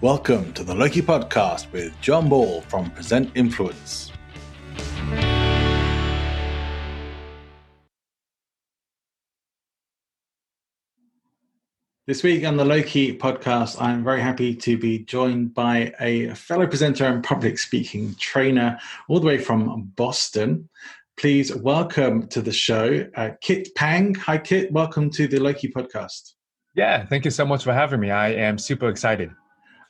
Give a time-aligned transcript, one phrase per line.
[0.00, 4.12] Welcome to the Loki Podcast with John Ball from Present Influence.
[12.06, 16.68] This week on the Loki podcast, I'm very happy to be joined by a fellow
[16.68, 20.68] presenter and public speaking trainer all the way from Boston.
[21.16, 24.14] Please welcome to the show uh, Kit Pang.
[24.14, 24.70] Hi, Kit.
[24.70, 26.34] Welcome to the Loki podcast.
[26.76, 28.12] Yeah, thank you so much for having me.
[28.12, 29.32] I am super excited.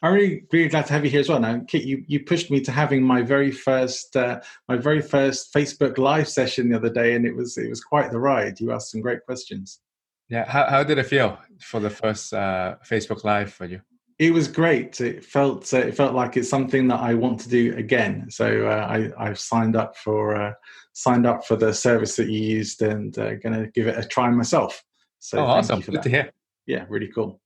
[0.00, 1.40] I'm really, really glad to have you here as well.
[1.40, 5.52] Now, Kit, you, you pushed me to having my very first uh, my very first
[5.52, 8.60] Facebook live session the other day, and it was it was quite the ride.
[8.60, 9.80] You asked some great questions.
[10.28, 13.80] Yeah, how, how did it feel for the first uh, Facebook Live for you?
[14.18, 15.00] It was great.
[15.00, 18.30] It felt uh, it felt like it's something that I want to do again.
[18.30, 20.52] So uh, I, I've signed up for uh,
[20.92, 24.06] signed up for the service that you used and uh, going to give it a
[24.06, 24.82] try myself.
[25.18, 25.80] So oh, awesome!
[25.80, 26.02] Good that.
[26.02, 26.30] to hear.
[26.66, 27.40] Yeah, really cool.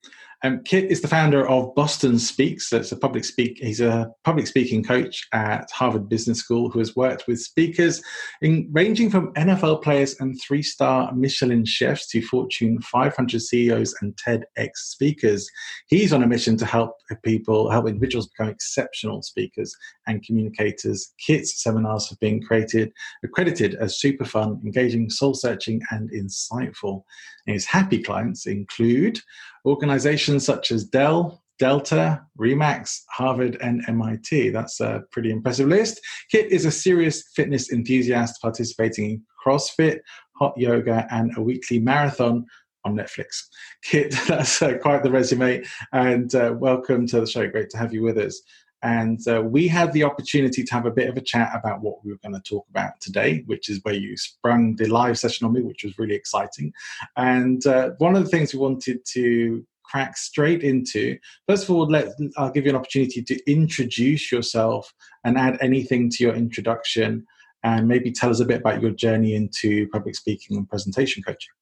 [0.44, 2.72] Um, Kit is the founder of Boston Speaks.
[2.72, 3.58] It's a public speak.
[3.58, 8.02] He's a public speaking coach at Harvard Business School who has worked with speakers
[8.40, 14.70] in, ranging from NFL players and three-star Michelin chefs to Fortune 500 CEOs and TEDx
[14.74, 15.48] speakers.
[15.86, 19.72] He's on a mission to help people, help individuals become exceptional speakers
[20.08, 21.12] and communicators.
[21.24, 27.04] Kit's seminars have been created, accredited as super fun, engaging, soul-searching, and insightful.
[27.46, 29.20] And his happy clients include
[29.64, 34.50] organizations such as Dell, Delta, Remax, Harvard, and MIT.
[34.50, 36.00] That's a pretty impressive list.
[36.30, 40.00] Kit is a serious fitness enthusiast participating in CrossFit,
[40.36, 42.46] hot yoga, and a weekly marathon
[42.84, 43.44] on Netflix.
[43.84, 45.62] Kit, that's uh, quite the resume,
[45.92, 47.48] and uh, welcome to the show.
[47.48, 48.42] Great to have you with us.
[48.82, 52.04] And uh, we had the opportunity to have a bit of a chat about what
[52.04, 55.46] we were going to talk about today, which is where you sprung the live session
[55.46, 56.72] on me, which was really exciting.
[57.16, 61.86] And uh, one of the things we wanted to crack straight into, first of all,
[61.86, 64.92] let, I'll give you an opportunity to introduce yourself
[65.24, 67.26] and add anything to your introduction
[67.62, 71.52] and maybe tell us a bit about your journey into public speaking and presentation coaching.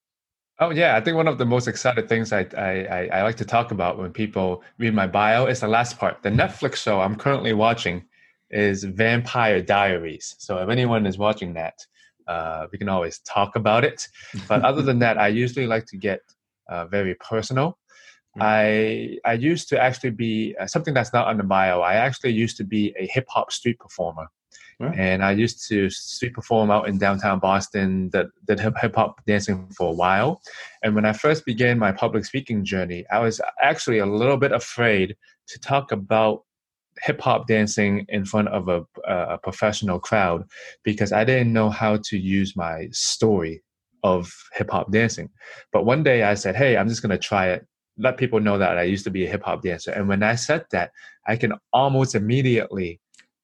[0.62, 3.47] Oh yeah, I think one of the most exciting things I, I, I like to
[3.47, 6.22] talk about when people read my bio is the last part.
[6.22, 8.04] The Netflix show I'm currently watching
[8.50, 10.37] is Vampire Diaries.
[10.38, 11.75] So if anyone is watching that,
[12.28, 14.06] uh, we can always talk about it.
[14.48, 16.21] But other than that, I usually like to get
[16.69, 17.78] uh, very personal.
[18.38, 18.42] Mm-hmm.
[18.42, 21.81] I I used to actually be uh, something that's not on the bio.
[21.81, 24.27] I actually used to be a hip hop street performer.
[24.80, 29.68] And I used to street perform out in downtown Boston, that did hip hop dancing
[29.76, 30.41] for a while.
[30.82, 34.52] And when I first began my public speaking journey, I was actually a little bit
[34.52, 35.16] afraid
[35.48, 36.44] to talk about
[37.02, 40.44] hip hop dancing in front of a, a, professional crowd
[40.82, 43.62] because I didn't know how to use my story
[44.02, 45.30] of hip hop dancing.
[45.72, 47.66] But one day I said, hey, I'm just going to try it.
[47.98, 49.91] Let people know that I used to be a hip hop dancer.
[49.91, 50.91] And when I said that,
[51.26, 53.00] I can almost immediately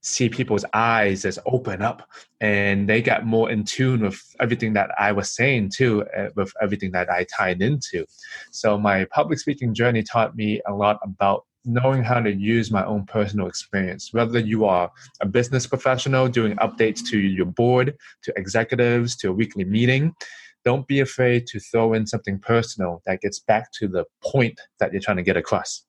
[0.06, 2.08] see people's eyes just open up
[2.40, 6.52] and they got more in tune with everything that I was saying too, uh, with
[6.62, 8.06] everything that I tied into.
[8.52, 12.84] So my public speaking journey taught me a lot about knowing how to use my
[12.84, 18.32] own personal experience, whether you are a business professional doing updates to your board, to
[18.36, 20.14] executives, to a weekly meeting.
[20.64, 24.92] Don't be afraid to throw in something personal that gets back to the point that
[24.92, 25.85] you're trying to get across.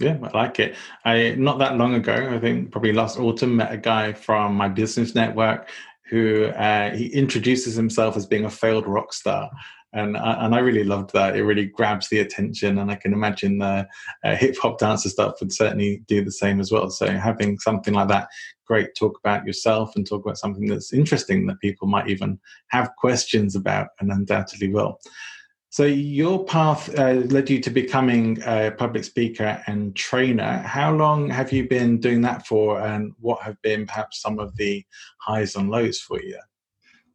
[0.00, 0.74] Yeah, I like it.
[1.04, 4.68] I not that long ago, I think probably last autumn, met a guy from my
[4.68, 5.68] business network
[6.10, 9.50] who uh, he introduces himself as being a failed rock star.
[9.92, 11.36] And I, and I really loved that.
[11.36, 13.86] It really grabs the attention, and I can imagine the
[14.24, 16.90] uh, hip hop dancer stuff would certainly do the same as well.
[16.90, 18.26] So having something like that,
[18.66, 18.96] great.
[18.96, 23.54] Talk about yourself and talk about something that's interesting that people might even have questions
[23.54, 24.98] about, and undoubtedly will.
[25.74, 30.58] So your path uh, led you to becoming a public speaker and trainer.
[30.58, 34.56] How long have you been doing that for, and what have been perhaps some of
[34.56, 34.84] the
[35.18, 36.38] highs and lows for you?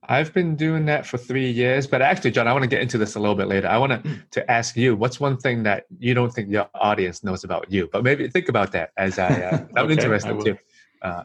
[0.04, 2.98] I've been doing that for three years, but actually, John, I want to get into
[2.98, 3.70] this a little bit later.
[3.70, 4.30] I want to, mm.
[4.32, 7.88] to ask you, what's one thing that you don't think your audience knows about you?
[7.90, 10.58] But maybe think about that as I, uh, I'm okay, interested too.
[11.02, 11.24] Uh,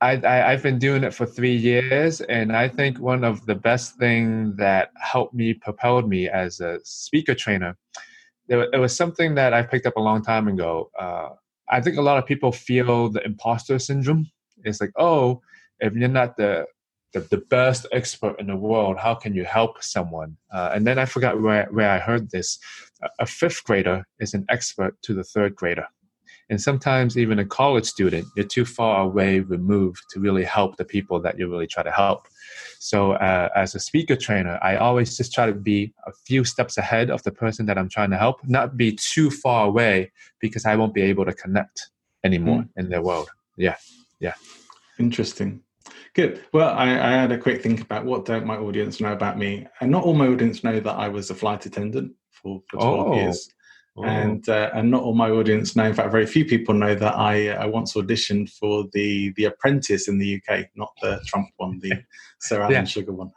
[0.00, 3.54] I, I, have been doing it for three years, and I think one of the
[3.54, 7.76] best thing that helped me, propelled me as a speaker trainer,
[8.46, 10.90] there, it was something that I picked up a long time ago.
[10.98, 11.30] Uh,
[11.68, 14.30] I think a lot of people feel the imposter syndrome.
[14.64, 15.40] It's like, oh,
[15.80, 16.66] if you're not the
[17.16, 20.36] the, the best expert in the world, how can you help someone?
[20.52, 22.58] Uh, and then I forgot where, where I heard this.
[23.18, 25.86] A fifth grader is an expert to the third grader.
[26.48, 30.84] And sometimes even a college student, you're too far away removed to really help the
[30.84, 32.28] people that you really try to help.
[32.78, 36.78] So uh, as a speaker trainer, I always just try to be a few steps
[36.78, 40.64] ahead of the person that I'm trying to help, not be too far away because
[40.64, 41.90] I won't be able to connect
[42.22, 42.68] anymore mm.
[42.76, 43.28] in their world.
[43.56, 43.76] Yeah,
[44.20, 44.34] yeah.
[44.98, 45.62] Interesting.
[46.14, 46.44] Good.
[46.52, 49.66] Well, I, I, had a quick think about what don't my audience know about me,
[49.80, 53.08] and not all my audience know that I was a flight attendant for, for twelve
[53.08, 53.14] oh.
[53.14, 53.50] years.
[53.98, 54.04] Oh.
[54.04, 55.84] And uh, and not all my audience know.
[55.84, 59.44] In fact, very few people know that I uh, I once auditioned for the the
[59.44, 61.92] Apprentice in the UK, not the Trump one, the
[62.40, 62.84] Sir Alan yeah.
[62.84, 63.30] Sugar one.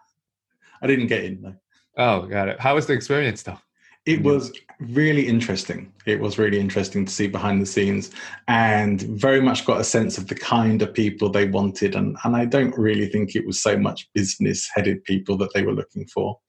[0.82, 1.56] I didn't get in though.
[1.98, 2.60] Oh, got it.
[2.60, 3.58] How was the experience though?
[4.06, 5.92] It was really interesting.
[6.06, 8.12] It was really interesting to see behind the scenes
[8.48, 11.96] and very much got a sense of the kind of people they wanted.
[11.96, 15.64] And, and I don't really think it was so much business headed people that they
[15.64, 16.40] were looking for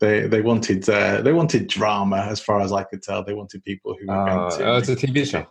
[0.00, 3.24] they they wanted uh, they wanted drama as far as I could tell.
[3.24, 4.66] They wanted people who were uh, going to.
[4.66, 5.46] Oh, it's a TV show.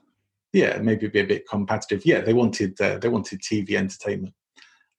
[0.53, 2.05] Yeah, maybe be a bit competitive.
[2.05, 4.33] Yeah, they wanted uh, they wanted TV entertainment,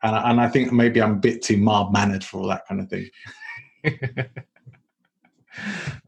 [0.02, 2.80] and and I think maybe I'm a bit too mild mannered for all that kind
[2.80, 3.10] of thing.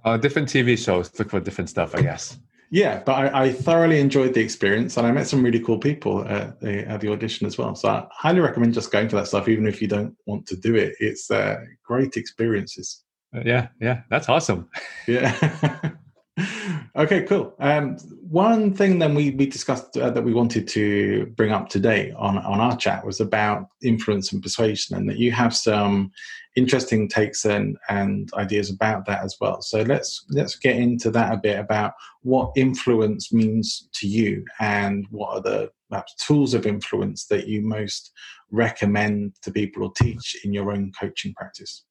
[0.05, 2.39] uh, different TV shows look for different stuff, I guess.
[2.71, 6.27] Yeah, but I, I, thoroughly enjoyed the experience, and I met some really cool people
[6.27, 7.77] at the, at the audition as well.
[7.77, 10.57] So I highly recommend just going for that stuff, even if you don't want to
[10.57, 10.97] do it.
[10.99, 13.04] It's uh, great experiences.
[13.45, 14.69] Yeah, yeah, that's awesome.
[15.09, 15.91] yeah.
[16.97, 17.55] okay, cool.
[17.59, 17.97] Um,
[18.29, 22.39] one thing then we, we discussed uh, that we wanted to bring up today on,
[22.39, 26.11] on our chat was about influence and persuasion, and that you have some
[26.57, 29.61] interesting takes and, and ideas about that as well.
[29.61, 35.07] So let's let's get into that a bit about what influence means to you and
[35.11, 38.13] what are the perhaps tools of influence that you most
[38.51, 41.85] recommend to people or teach in your own coaching practice.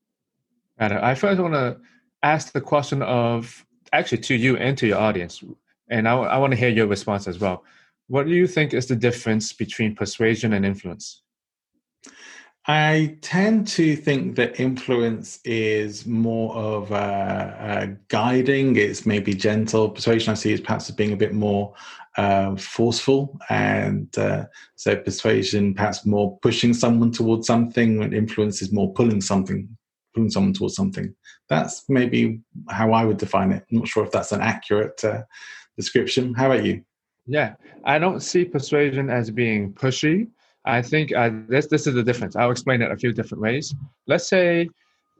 [0.79, 1.77] I first want to
[2.23, 5.43] ask the question of actually to you and to your audience,
[5.89, 7.63] and I, I want to hear your response as well.
[8.07, 11.21] What do you think is the difference between persuasion and influence?
[12.65, 18.77] I tend to think that influence is more of a, a guiding.
[18.77, 19.89] It's maybe gentle.
[19.89, 21.73] Persuasion I see is perhaps being a bit more
[22.17, 28.71] uh, forceful, and uh, so persuasion perhaps more pushing someone towards something, and influence is
[28.71, 29.67] more pulling something
[30.13, 31.13] pulling someone towards something.
[31.49, 33.65] That's maybe how I would define it.
[33.71, 35.23] I'm not sure if that's an accurate uh,
[35.77, 36.33] description.
[36.33, 36.83] How about you?
[37.25, 37.55] Yeah,
[37.85, 40.27] I don't see persuasion as being pushy.
[40.65, 42.35] I think uh, this this is the difference.
[42.35, 43.73] I'll explain it a few different ways.
[44.07, 44.69] Let's say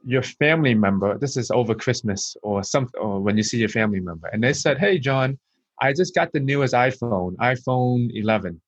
[0.06, 1.18] your family member.
[1.18, 4.52] This is over Christmas or something, or when you see your family member, and they
[4.52, 5.38] said, "Hey, John,
[5.80, 8.60] I just got the newest iPhone, iPhone 11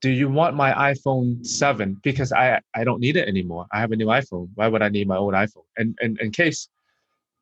[0.00, 2.00] do you want my iPhone 7?
[2.02, 3.66] Because I, I don't need it anymore.
[3.72, 4.48] I have a new iPhone.
[4.54, 5.64] Why would I need my old iPhone?
[5.76, 6.68] And, and in case,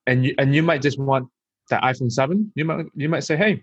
[0.07, 1.29] and you, and you might just want
[1.69, 2.53] the iPhone 7.
[2.55, 3.63] You might, you might say, hey,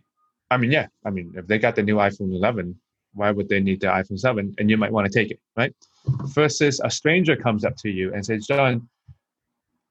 [0.52, 2.80] I mean, yeah, I mean, if they got the new iPhone 11,
[3.14, 4.56] why would they need the iPhone 7?
[4.60, 5.74] And you might want to take it, right?
[6.26, 8.88] Versus a stranger comes up to you and says, John,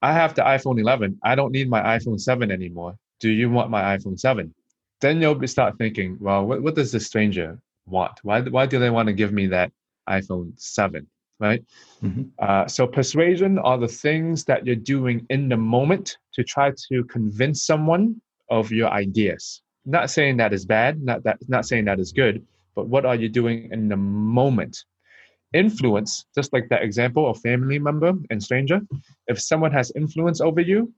[0.03, 1.19] I have the iPhone 11.
[1.25, 2.97] I don't need my iPhone 7 anymore.
[3.21, 4.53] Do you want my iPhone 7?
[5.01, 8.19] Then you'll start thinking, well, what, what does the stranger want?
[8.23, 9.73] Why, why do they want to give me that
[10.09, 11.07] iPhone 7?
[11.41, 11.65] Right?
[12.03, 12.23] Mm-hmm.
[12.39, 17.05] Uh, so, persuasion are the things that you're doing in the moment to try to
[17.05, 19.63] convince someone of your ideas.
[19.85, 22.47] Not saying that is bad, not, that, not saying that is good,
[22.77, 24.85] but what are you doing in the moment?
[25.53, 28.81] Influence, just like that example of family member and stranger,
[29.27, 30.93] if someone has influence over you,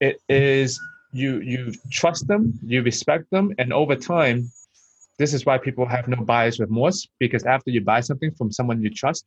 [0.00, 0.80] it is
[1.12, 4.50] you you trust them, you respect them, and over time
[5.18, 8.82] this is why people have no buyer's remorse because after you buy something from someone
[8.82, 9.26] you trust,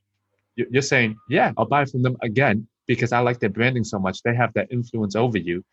[0.56, 4.24] you're saying, "Yeah, I'll buy from them again because I like their branding so much.
[4.24, 5.64] They have that influence over you.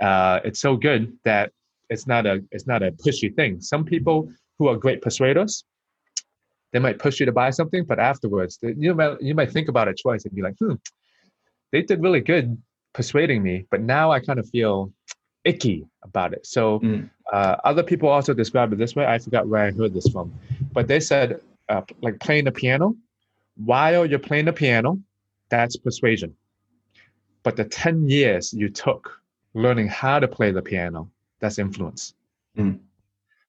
[0.00, 1.52] Uh, it's so good that
[1.90, 3.60] it's not a it's not a pushy thing.
[3.60, 5.64] Some people who are great persuaders,
[6.72, 9.88] they might push you to buy something, but afterwards, you might you might think about
[9.88, 10.74] it twice and be like, "Hmm,
[11.72, 12.56] they did really good
[12.92, 14.92] persuading me, but now I kind of feel
[15.44, 16.46] icky about it.
[16.46, 17.08] So mm.
[17.32, 19.06] uh, other people also describe it this way.
[19.06, 20.32] I forgot where I heard this from,
[20.72, 22.94] but they said uh, like playing the piano.
[23.56, 24.98] While you're playing the piano,
[25.48, 26.34] that's persuasion.
[27.42, 29.20] But the 10 years you took
[29.54, 32.14] learning how to play the piano, that's influence.
[32.56, 32.78] Mm.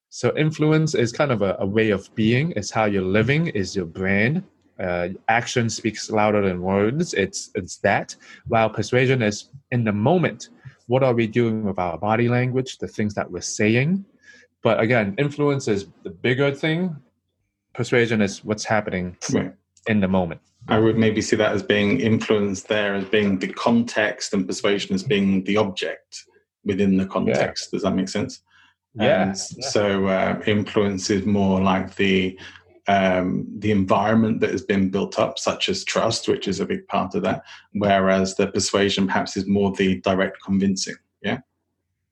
[0.10, 2.52] So influence is kind of a, a, way of being.
[2.56, 3.48] It's how you're living.
[3.48, 4.44] Is your brand.
[4.80, 7.14] Uh, action speaks louder than words.
[7.14, 8.16] It's it's that.
[8.48, 10.50] While persuasion is in the moment.
[10.90, 12.80] What are we doing with our body language?
[12.80, 14.06] The things that we're saying.
[14.64, 16.96] But again, influence is the bigger thing.
[17.76, 19.54] Persuasion is what's happening right.
[19.86, 20.42] in the moment.
[20.68, 24.96] I would maybe see that as being influence there as being the context and persuasion
[24.96, 26.26] as being the object
[26.66, 27.68] within the context.
[27.68, 27.76] Yeah.
[27.76, 28.42] Does that make sense?
[28.96, 29.34] Yeah.
[29.34, 32.36] So uh, influence is more like the
[32.90, 36.88] um, the environment that has been built up, such as trust, which is a big
[36.88, 37.44] part of that.
[37.74, 40.96] Whereas the persuasion perhaps is more the direct convincing.
[41.22, 41.40] Yeah.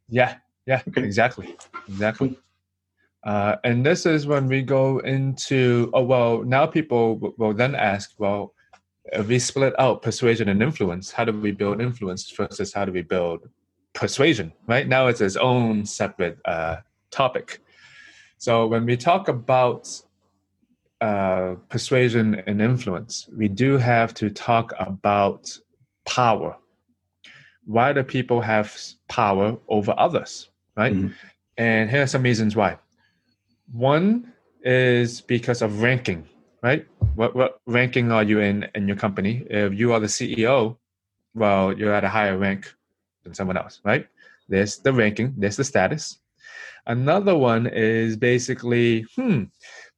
[0.07, 0.36] Yeah.
[0.65, 0.81] Yeah.
[0.88, 1.03] Okay.
[1.03, 1.57] Exactly.
[1.88, 2.38] Exactly.
[3.24, 8.12] Uh, and this is when we go into oh well now people will then ask
[8.19, 8.53] well
[9.12, 12.91] if we split out persuasion and influence how do we build influence versus how do
[12.91, 13.50] we build
[13.98, 14.88] persuasion, right?
[14.88, 16.77] Now it's its own separate uh,
[17.10, 17.60] topic.
[18.38, 19.89] So when we talk about
[21.01, 25.57] uh, persuasion and influence, we do have to talk about
[26.05, 26.57] power.
[27.65, 28.75] Why do people have
[29.07, 30.93] power over others, right?
[30.93, 31.13] Mm-hmm.
[31.57, 32.77] And here are some reasons why.
[33.71, 36.27] One is because of ranking,
[36.61, 36.87] right?
[37.15, 39.45] What what ranking are you in in your company?
[39.49, 40.77] If you are the CEO,
[41.33, 42.73] well, you're at a higher rank
[43.23, 44.07] than someone else, right?
[44.49, 46.19] There's the ranking, there's the status.
[46.85, 49.43] Another one is basically, hmm,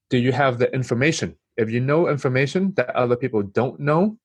[0.09, 1.35] do you have the information?
[1.57, 4.17] If you know information that other people don't know,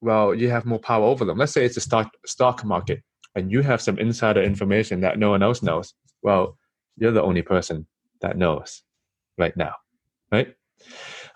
[0.00, 1.38] well, you have more power over them.
[1.38, 3.02] Let's say it's a stock stock market
[3.34, 5.94] and you have some insider information that no one else knows.
[6.22, 6.58] Well,
[6.96, 7.86] you're the only person
[8.20, 8.82] that knows
[9.38, 9.74] right now,
[10.30, 10.54] right?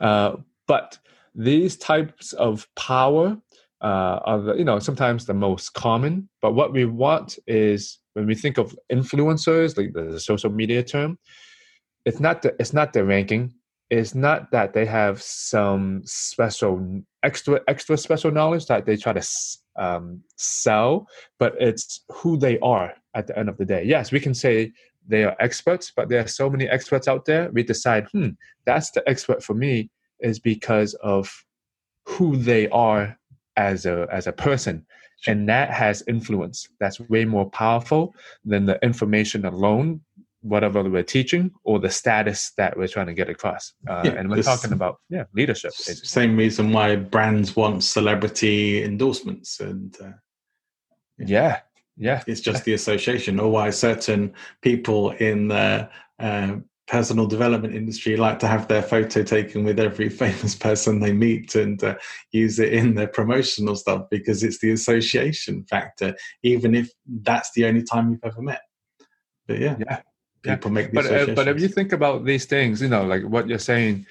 [0.00, 0.98] Uh, but
[1.34, 3.36] these types of power
[3.80, 6.28] uh, are the, you know sometimes the most common.
[6.42, 11.18] But what we want is when we think of influencers, like the social media term,
[12.04, 13.54] it's not the it's not the ranking.
[13.88, 19.26] It's not that they have some special extra extra special knowledge that they try to
[19.76, 21.06] um, sell,
[21.38, 23.84] but it's who they are at the end of the day.
[23.84, 24.72] Yes, we can say
[25.06, 27.50] they are experts, but there are so many experts out there.
[27.52, 28.30] We decide, hmm,
[28.64, 29.90] that's the expert for me,
[30.20, 31.44] is because of
[32.06, 33.16] who they are
[33.56, 34.84] as a as a person
[35.26, 38.14] and that has influence that's way more powerful
[38.44, 40.00] than the information alone
[40.48, 43.74] whatever we're teaching or the status that we're trying to get across.
[43.88, 49.60] Uh, yeah, and we're talking about yeah leadership same reason why brands want celebrity endorsements
[49.60, 50.10] and uh,
[51.18, 51.60] yeah.
[51.96, 53.40] Yeah it's just the association.
[53.40, 55.88] Or why certain people in the
[56.18, 61.12] uh, personal development industry like to have their photo taken with every famous person they
[61.12, 61.94] meet and uh,
[62.32, 66.90] use it in their promotional stuff because it's the association factor even if
[67.22, 68.60] that's the only time you've ever met.
[69.46, 69.76] But yeah.
[69.78, 70.00] Yeah
[70.46, 70.74] people yeah.
[70.74, 73.58] make but uh, but if you think about these things you know like what you're
[73.58, 74.06] saying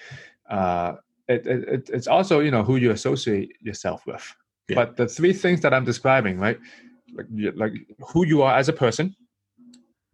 [0.49, 0.93] uh
[1.27, 4.25] it, it it's also you know who you associate yourself with
[4.69, 4.75] yeah.
[4.75, 6.59] but the three things that i'm describing right
[7.15, 7.73] like like
[8.09, 9.15] who you are as a person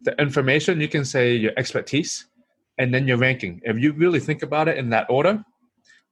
[0.02, 2.26] the information you can say your expertise
[2.78, 3.60] and then your ranking.
[3.64, 5.44] If you really think about it in that order,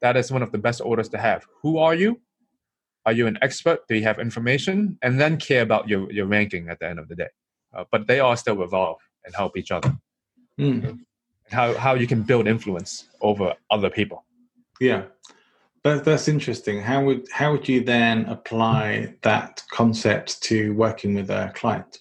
[0.00, 1.44] that is one of the best orders to have.
[1.62, 2.20] Who are you?
[3.06, 3.80] Are you an expert?
[3.88, 4.98] Do you have information?
[5.02, 7.28] And then care about your, your ranking at the end of the day.
[7.74, 8.98] Uh, but they all still evolve
[9.30, 9.96] and help each other.
[10.58, 10.98] Mm.
[11.50, 14.24] How, how you can build influence over other people.
[14.80, 15.04] Yeah.
[15.84, 16.82] That, that's interesting.
[16.82, 22.00] How would how would you then apply that concept to working with a client?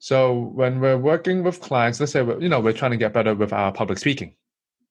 [0.00, 3.34] So when we're working with clients, let's say you know we're trying to get better
[3.34, 4.34] with our public speaking.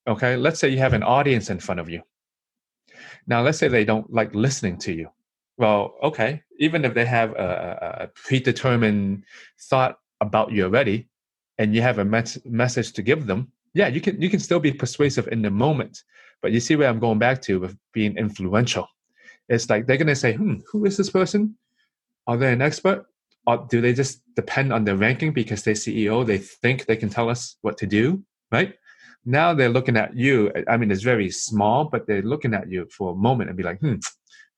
[0.07, 2.01] Okay, let's say you have an audience in front of you.
[3.27, 5.09] Now, let's say they don't like listening to you.
[5.57, 9.23] Well, okay, even if they have a, a predetermined
[9.59, 11.07] thought about you already,
[11.57, 14.59] and you have a mes- message to give them, yeah, you can you can still
[14.59, 16.03] be persuasive in the moment.
[16.41, 18.87] But you see where I'm going back to with being influential.
[19.49, 21.57] It's like they're gonna say, "Hmm, who is this person?
[22.27, 23.05] Are they an expert?
[23.47, 26.25] or do they just depend on their ranking because they're CEO?
[26.25, 28.21] They think they can tell us what to do,
[28.51, 28.75] right?
[29.25, 30.51] Now they're looking at you.
[30.67, 33.63] I mean, it's very small, but they're looking at you for a moment and be
[33.63, 33.95] like, hmm,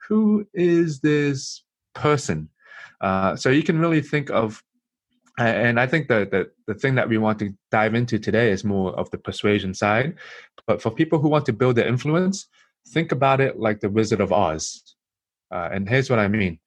[0.08, 1.64] who is this
[1.94, 2.50] person?
[3.00, 4.62] Uh, so you can really think of,
[5.40, 8.64] and I think that the, the thing that we want to dive into today is
[8.64, 10.16] more of the persuasion side.
[10.68, 12.48] But for people who want to build their influence,
[12.90, 14.84] think about it like the Wizard of Oz.
[15.52, 16.60] Uh, and here's what I mean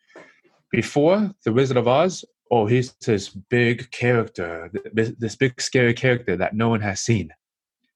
[0.72, 6.56] before the Wizard of Oz, oh, he's this big character, this big scary character that
[6.56, 7.30] no one has seen,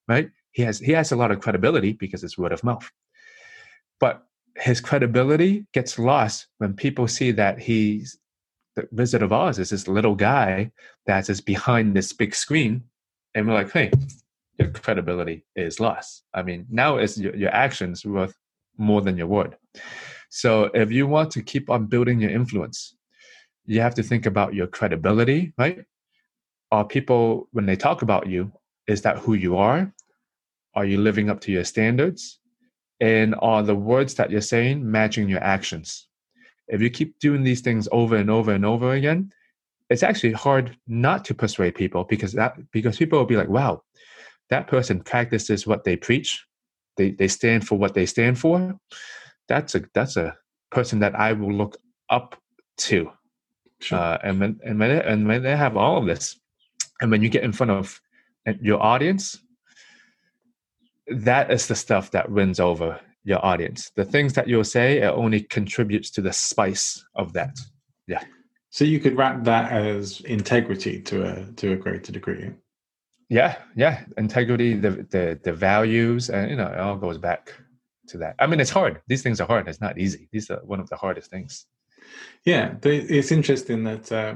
[0.06, 0.30] right?
[0.52, 2.88] He has he has a lot of credibility because it's word of mouth,
[3.98, 4.22] but
[4.56, 8.18] his credibility gets lost when people see that he's
[8.76, 10.70] the Wizard of Oz is this little guy
[11.06, 12.84] that is behind this big screen,
[13.34, 13.90] and we're like, hey,
[14.58, 16.24] your credibility is lost.
[16.32, 18.36] I mean, now is your, your actions worth
[18.78, 19.56] more than your word.
[20.28, 22.94] So if you want to keep on building your influence,
[23.64, 25.84] you have to think about your credibility, right?
[26.70, 28.52] Are people, when they talk about you,
[28.86, 29.92] is that who you are?
[30.74, 32.38] Are you living up to your standards?
[33.00, 36.08] And are the words that you're saying matching your actions?
[36.68, 39.32] If you keep doing these things over and over and over again,
[39.88, 43.82] it's actually hard not to persuade people because that because people will be like, wow,
[44.50, 46.44] that person practices what they preach.
[46.96, 48.78] They they stand for what they stand for.
[49.48, 50.36] That's a that's a
[50.70, 51.76] person that I will look
[52.10, 52.36] up
[52.78, 53.10] to.
[53.80, 53.98] Sure.
[53.98, 56.38] Uh, and when and when they, and when they have all of this,
[57.00, 58.00] and when you get in front of
[58.60, 59.38] your audience,
[61.08, 63.90] that is the stuff that wins over your audience.
[63.96, 67.58] The things that you'll say it only contributes to the spice of that.
[68.06, 68.22] Yeah.
[68.70, 72.52] So you could wrap that as integrity to a to a greater degree.
[73.28, 74.04] Yeah, yeah.
[74.16, 77.52] Integrity, the the the values, and you know, it all goes back
[78.08, 78.36] to that.
[78.38, 79.02] I mean, it's hard.
[79.08, 79.66] These things are hard.
[79.66, 80.28] It's not easy.
[80.30, 81.66] These are one of the hardest things.
[82.46, 84.34] Yeah, it's interesting that uh,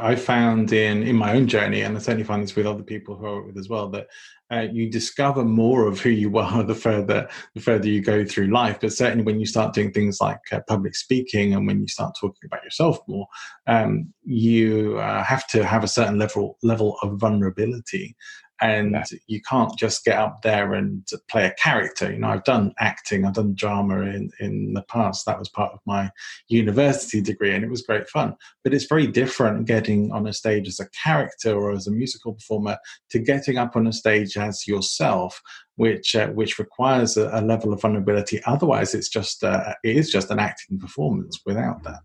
[0.00, 3.16] I found in in my own journey, and I certainly find this with other people
[3.16, 4.06] who are with as well, that
[4.50, 8.46] uh, you discover more of who you are the further the further you go through
[8.46, 8.78] life.
[8.80, 12.16] But certainly, when you start doing things like uh, public speaking, and when you start
[12.18, 13.26] talking about yourself more,
[13.66, 18.16] um, you uh, have to have a certain level level of vulnerability
[18.60, 19.04] and yeah.
[19.26, 22.12] you can't just get up there and play a character.
[22.12, 25.26] You know i've done acting i've done drama in in the past.
[25.26, 26.10] That was part of my
[26.48, 28.36] university degree and it was great fun.
[28.62, 32.34] But it's very different getting on a stage as a character or as a musical
[32.34, 32.78] performer
[33.10, 35.40] to getting up on a stage as yourself
[35.76, 38.38] which uh, which requires a, a, level of vulnerability.
[38.44, 42.00] Otherwise it's just uh, it is just an acting performance without that.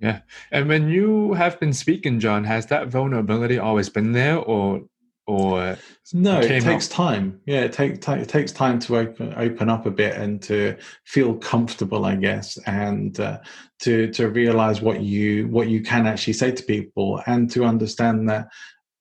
[0.00, 0.20] Yeah.
[0.52, 4.82] And when you have been speaking john has that vulnerability always been there or
[5.26, 5.76] or
[6.12, 6.96] no it takes up?
[6.96, 10.40] time yeah it, take, t- it takes time to open open up a bit and
[10.40, 13.38] to feel comfortable i guess and uh,
[13.80, 18.28] to to realize what you what you can actually say to people and to understand
[18.28, 18.46] that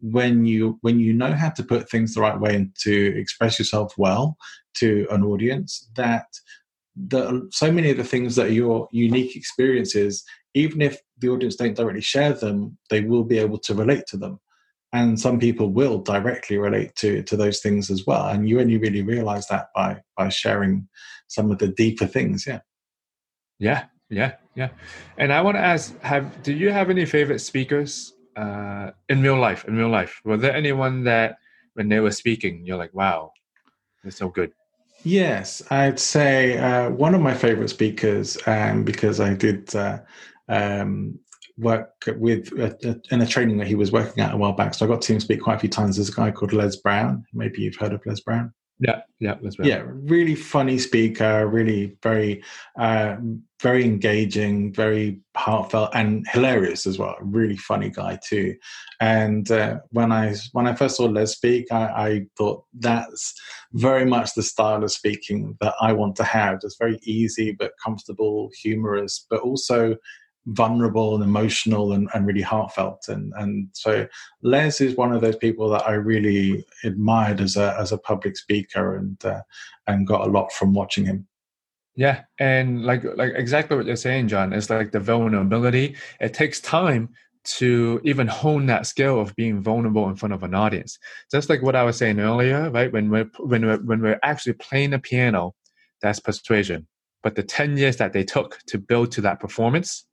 [0.01, 3.59] when you when you know how to put things the right way and to express
[3.59, 4.35] yourself well
[4.73, 6.25] to an audience that
[7.07, 11.55] the so many of the things that are your unique experiences even if the audience
[11.55, 14.39] don't directly share them they will be able to relate to them
[14.95, 18.27] and some people will directly relate to to those things as well.
[18.27, 20.87] And you only really realize that by by sharing
[21.27, 22.61] some of the deeper things yeah.
[23.59, 24.69] Yeah yeah yeah.
[25.17, 29.39] And i want to ask have do you have any favorite speakers uh, in real
[29.39, 30.21] life in real life?
[30.25, 31.37] Was there anyone that
[31.73, 33.31] when they were speaking you're like wow
[34.01, 34.51] they're so good
[35.03, 39.97] yes i'd say uh, one of my favorite speakers um, because i did uh,
[40.47, 41.19] um,
[41.57, 44.73] work with uh, in a training that he was working at a while back.
[44.73, 45.95] So I got to him speak quite a few times.
[45.95, 47.25] There's a guy called Les Brown.
[47.33, 48.53] Maybe you've heard of Les Brown.
[48.79, 49.69] Yeah, yeah, Les Brown.
[49.69, 51.47] Yeah, really funny speaker.
[51.47, 52.43] Really very,
[52.77, 53.15] uh,
[53.61, 57.15] very engaging, very heartfelt, and hilarious as well.
[57.21, 58.53] Really funny guy too.
[58.99, 63.33] And uh, when I when I first saw Les speak, I, I thought that's
[63.71, 66.59] very much the style of speaking that I want to have.
[66.59, 69.95] Just very easy but comfortable, humorous, but also
[70.47, 74.07] vulnerable and emotional and, and really heartfelt and and so
[74.43, 78.37] Les is one of those people that I really admired as a as a public
[78.37, 79.41] speaker and uh,
[79.87, 81.27] and got a lot from watching him.
[81.95, 84.53] Yeah, and like like exactly what you're saying, John.
[84.53, 85.95] It's like the vulnerability.
[86.19, 87.09] It takes time
[87.45, 90.97] to even hone that skill of being vulnerable in front of an audience.
[91.31, 92.91] Just like what I was saying earlier, right?
[92.91, 95.55] When we're when we're when we're actually playing the piano,
[96.01, 96.87] that's persuasion.
[97.23, 100.05] But the ten years that they took to build to that performance,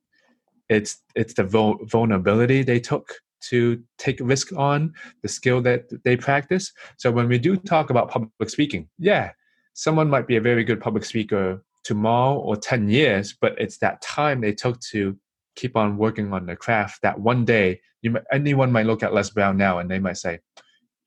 [0.69, 3.13] it's it's the vulnerability they took
[3.49, 6.71] to take risk on the skill that they practice.
[6.97, 9.31] So when we do talk about public speaking yeah
[9.73, 14.01] someone might be a very good public speaker tomorrow or 10 years but it's that
[14.01, 15.17] time they took to
[15.55, 19.29] keep on working on the craft that one day you anyone might look at les
[19.29, 20.39] brown now and they might say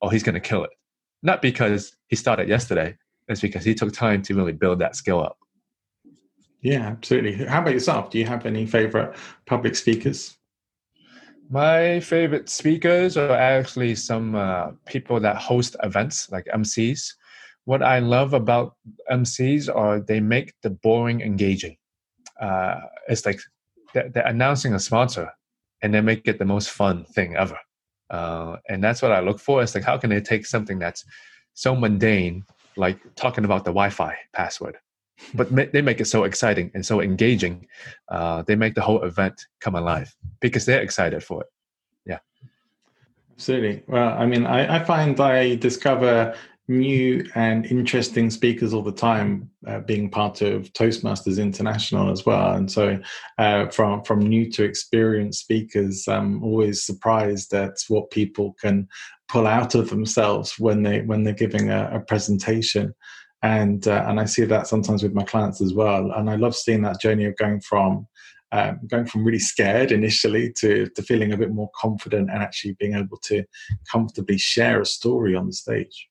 [0.03, 0.71] oh he's going to kill it.
[1.23, 2.97] Not because he started yesterday
[3.29, 5.39] it's because he took time to really build that skill up
[6.67, 7.47] yeah, absolutely.
[7.47, 8.11] How about yourself?
[8.11, 9.15] Do you have any favorite
[9.47, 10.37] public speakers?
[11.49, 17.13] My favorite speakers are actually some uh, people that host events like MCs.
[17.67, 18.75] What I love about
[19.13, 21.77] MCs are they make the boring engaging.
[22.41, 23.39] Uh, it's like
[23.95, 25.31] they're, they're announcing a sponsor
[25.83, 27.59] and they make it the most fun thing ever.
[28.11, 29.63] Uh, and that's what I look for.
[29.63, 31.05] It's like how can they take something that's
[31.55, 32.45] so mundane,
[32.77, 34.79] like talking about the Wi-Fi password,
[35.35, 37.67] but ma- they make it so exciting and so engaging.
[38.09, 41.49] Uh, they make the whole event come alive because they're excited for it.
[42.07, 42.19] Yeah,
[43.33, 43.83] absolutely.
[43.87, 46.35] Well, I mean, I, I find I discover
[46.69, 52.55] new and interesting speakers all the time uh, being part of toastmasters international as well
[52.55, 52.99] and so
[53.39, 58.89] uh, from from new to experienced speakers i'm always surprised at what people can
[59.29, 62.93] pull out of themselves when they when they're giving a, a presentation
[63.47, 66.55] and uh, and i see that sometimes with my clients as well and i love
[66.55, 68.07] seeing that journey of going from
[68.53, 72.77] um, going from really scared initially to, to feeling a bit more confident and actually
[72.79, 73.45] being able to
[73.91, 76.09] comfortably share a story on the stage.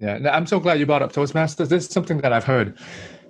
[0.00, 1.68] Yeah, I'm so glad you brought up Toastmasters.
[1.68, 2.78] This is something that I've heard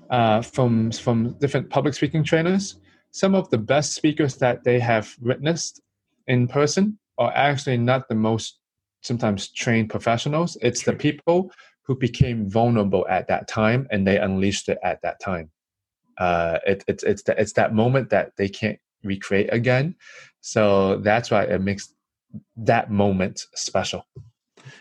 [0.08, 2.80] uh, from from different public speaking trainers.
[3.10, 5.82] Some of the best speakers that they have witnessed
[6.26, 8.58] in person are actually not the most
[9.02, 10.56] sometimes trained professionals.
[10.62, 11.52] It's the people
[11.86, 15.50] who became vulnerable at that time and they unleashed it at that time.
[16.18, 19.94] Uh, it, it's it's the, it's that moment that they can't recreate again.
[20.40, 21.92] So that's why it makes
[22.56, 24.06] that moment special.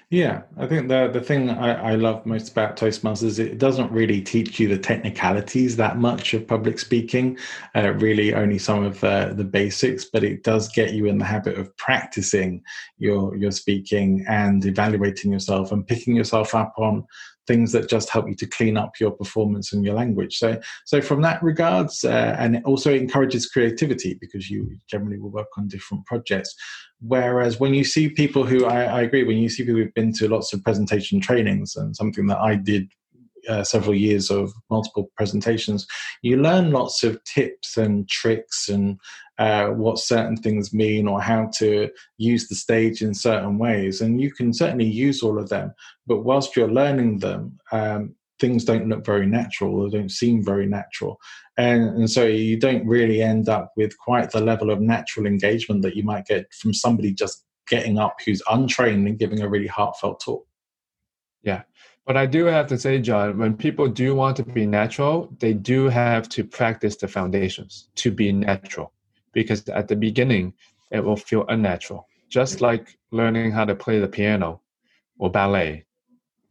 [0.09, 3.91] Yeah, I think the the thing I, I love most about Toastmasters is it doesn't
[3.91, 7.37] really teach you the technicalities that much of public speaking.
[7.75, 11.25] Uh, really, only some of the the basics, but it does get you in the
[11.25, 12.63] habit of practicing
[12.97, 17.05] your your speaking and evaluating yourself and picking yourself up on
[17.47, 20.37] things that just help you to clean up your performance and your language.
[20.37, 25.31] So, so from that regards, uh, and it also encourages creativity because you generally will
[25.31, 26.55] work on different projects.
[27.01, 30.13] Whereas when you see people who, I, I agree, when you see people who've been
[30.13, 32.91] to lots of presentation trainings and something that I did
[33.47, 35.85] uh, several years of multiple presentations,
[36.23, 38.99] you learn lots of tips and tricks and
[39.37, 44.01] uh, what certain things mean or how to use the stage in certain ways.
[44.01, 45.73] And you can certainly use all of them,
[46.07, 50.65] but whilst you're learning them, um, things don't look very natural or don't seem very
[50.65, 51.19] natural.
[51.57, 55.81] And, and so you don't really end up with quite the level of natural engagement
[55.83, 59.67] that you might get from somebody just getting up who's untrained and giving a really
[59.67, 60.45] heartfelt talk.
[61.43, 61.63] Yeah.
[62.05, 65.53] But I do have to say, John, when people do want to be natural, they
[65.53, 68.91] do have to practice the foundations to be natural.
[69.35, 70.53] Because at the beginning,
[70.91, 72.07] it will feel unnatural.
[72.29, 74.61] Just like learning how to play the piano
[75.19, 75.85] or ballet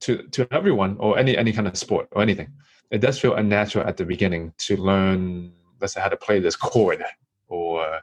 [0.00, 2.52] to, to everyone or any, any kind of sport or anything.
[2.92, 6.54] It does feel unnatural at the beginning to learn, let's say, how to play this
[6.54, 7.02] chord
[7.48, 8.00] or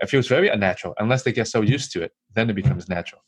[0.00, 2.12] it feels very unnatural unless they get so used to it.
[2.34, 3.22] Then it becomes natural.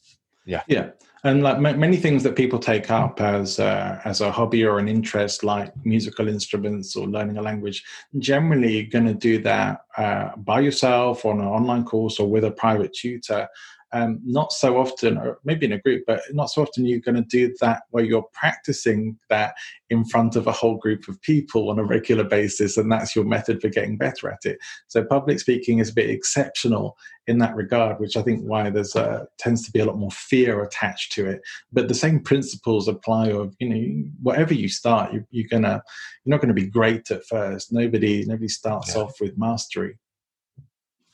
[0.48, 0.62] Yeah.
[0.66, 0.90] Yeah.
[1.24, 4.88] And like many things that people take up as a, as a hobby or an
[4.88, 7.84] interest, like musical instruments or learning a language,
[8.18, 12.44] generally you're going to do that uh, by yourself on an online course or with
[12.44, 13.48] a private tutor
[13.92, 17.14] um, not so often, or maybe in a group, but not so often you're going
[17.14, 19.54] to do that where you're practicing that
[19.90, 23.24] in front of a whole group of people on a regular basis, and that's your
[23.24, 24.58] method for getting better at it.
[24.88, 26.96] So public speaking is a bit exceptional
[27.28, 30.10] in that regard, which I think why there's a, tends to be a lot more
[30.10, 31.42] fear attached to it.
[31.70, 35.82] But the same principles apply of you know whatever you start, you, you're gonna
[36.24, 37.72] you're not going to be great at first.
[37.72, 39.02] Nobody nobody starts yeah.
[39.02, 39.98] off with mastery.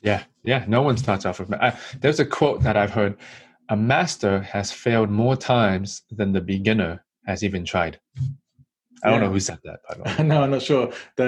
[0.01, 0.65] Yeah, yeah.
[0.69, 1.53] No one starts off with.
[1.53, 3.17] I, uh, there's a quote that I've heard:
[3.69, 7.99] "A master has failed more times than the beginner has even tried."
[9.05, 9.27] I don't yeah.
[9.27, 9.81] know who said that.
[9.87, 10.29] By the way.
[10.29, 10.91] no, I'm not sure.
[11.17, 11.25] The,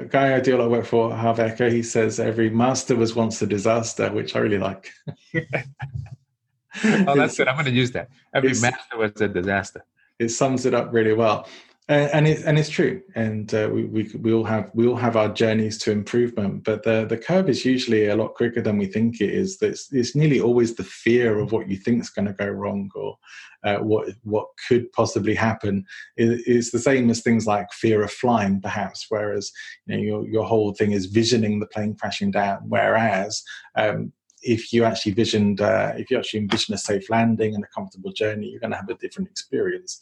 [0.00, 3.46] the guy I lot of work for, Eker, he says every master was once a
[3.46, 4.92] disaster, which I really like.
[5.34, 7.48] oh, that's good.
[7.48, 8.10] I'm going to use that.
[8.34, 9.84] Every master was a disaster.
[10.18, 11.48] It sums it up really well
[11.90, 13.02] and it, and it's true.
[13.16, 16.84] And uh, we, we we all have we all have our journeys to improvement but
[16.84, 19.58] the the curve is usually a lot quicker than we think it is.
[19.60, 22.90] It's, it's nearly always the fear of what you think is going to go wrong
[22.94, 23.16] or
[23.64, 25.84] uh, what what could possibly happen.
[26.16, 29.50] Is, is the same as things like fear of flying perhaps whereas
[29.86, 32.60] you know your, your whole thing is visioning the plane crashing down.
[32.68, 33.42] Whereas
[33.74, 37.68] um, if you actually visioned, uh, if you actually envision a safe landing and a
[37.74, 40.00] comfortable journey, you're going to have a different experience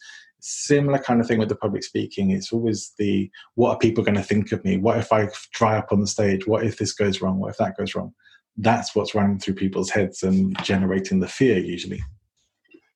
[0.49, 2.31] similar kind of thing with the public speaking.
[2.31, 4.77] It's always the what are people going to think of me?
[4.77, 6.47] What if i dry up on the stage?
[6.47, 7.39] What if this goes wrong?
[7.39, 8.15] What if that goes wrong?
[8.57, 12.03] That's what's running through people's heads and generating the fear usually.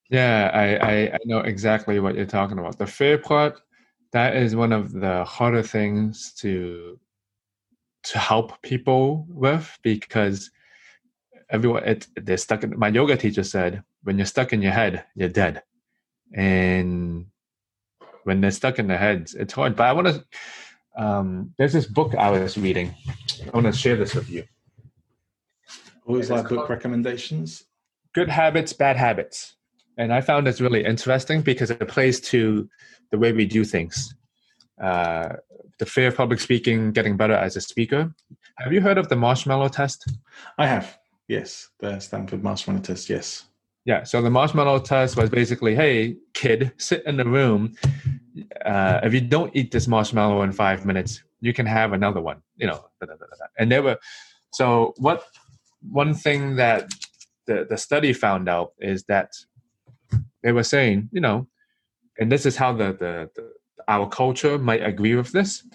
[0.09, 2.77] Yeah i i, I know exactly what you're talking about.
[2.77, 3.61] The fear part
[4.11, 6.99] that is one of the harder things to
[8.03, 10.51] to help people with because
[11.49, 15.05] everyone it, they're stuck in my yoga teacher said when you're stuck in your head
[15.15, 15.63] you're dead.
[16.35, 17.27] And
[18.23, 19.75] when they're stuck in their heads, it's hard.
[19.75, 20.23] But I want to.
[20.95, 22.93] Um, there's this book I was reading.
[23.45, 24.43] I want to share this with you.
[26.05, 27.63] Always like book recommendations.
[28.13, 29.55] Good Habits, Bad Habits.
[29.97, 32.69] And I found this really interesting because it plays to
[33.11, 34.13] the way we do things.
[34.81, 35.29] Uh,
[35.79, 38.13] the fear of public speaking, getting better as a speaker.
[38.57, 40.11] Have you heard of the marshmallow test?
[40.57, 41.69] I have, yes.
[41.79, 43.45] The Stanford marshmallow test, yes.
[43.85, 47.75] Yeah, so the marshmallow test was basically hey, kid, sit in the room.
[48.65, 52.41] Uh, if you don't eat this marshmallow in five minutes, you can have another one,
[52.55, 52.85] you know.
[52.99, 53.99] Da, da, da, and they were,
[54.53, 55.23] so what,
[55.81, 56.91] one thing that
[57.47, 59.31] the, the study found out is that
[60.41, 61.47] they were saying, you know,
[62.19, 63.51] and this is how the, the, the
[63.87, 65.65] our culture might agree with this.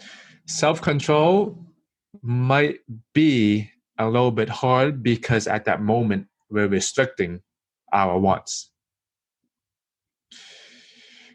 [0.46, 1.58] Self control
[2.22, 2.78] might
[3.12, 7.42] be a little bit hard because at that moment we're restricting
[7.92, 8.70] our wants.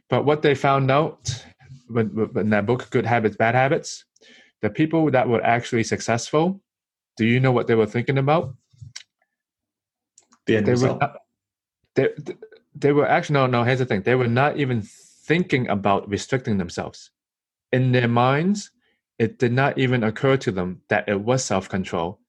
[0.10, 1.46] But what they found out
[1.96, 4.06] in that book, Good Habits, Bad Habits,
[4.62, 6.62] the people that were actually successful,
[7.18, 8.56] do you know what they were thinking about?
[10.46, 10.94] The end they result.
[10.94, 11.18] Were not,
[11.96, 12.10] they,
[12.76, 14.02] they were actually, no, no, here's the thing.
[14.02, 17.12] They were not even thinking about restricting themselves.
[17.72, 18.72] In their minds,
[19.20, 22.20] it did not even occur to them that it was self control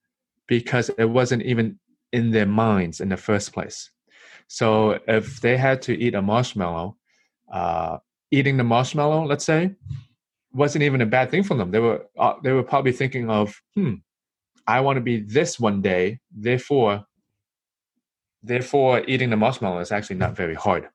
[0.47, 1.79] because it wasn't even
[2.11, 3.89] in their minds in the first place.
[4.47, 6.97] So if they had to eat a marshmallow,
[7.51, 7.97] uh,
[8.31, 9.75] eating the marshmallow, let's say,
[10.53, 11.71] wasn't even a bad thing for them.
[11.71, 13.95] They were uh, they were probably thinking of, hmm,
[14.67, 16.19] I want to be this one day.
[16.31, 17.05] Therefore,
[18.41, 20.87] therefore, eating the marshmallow is actually not very hard.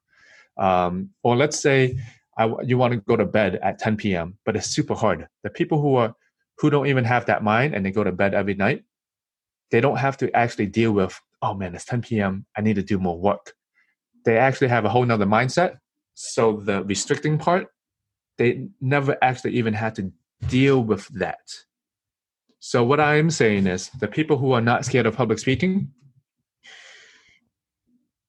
[0.57, 1.99] Um, or let's say
[2.37, 5.29] I, you want to go to bed at 10 p.m., but it's super hard.
[5.43, 6.15] The people who are
[6.59, 8.85] who don't even have that mind and they go to bed every night,
[9.71, 12.45] they don't have to actually deal with, oh man, it's 10 p.m.
[12.57, 13.55] I need to do more work.
[14.25, 15.79] They actually have a whole nother mindset.
[16.23, 17.69] So the restricting part,
[18.37, 20.13] they never actually even had to
[20.49, 21.41] deal with that.
[22.59, 25.91] So what I'm saying is the people who are not scared of public speaking,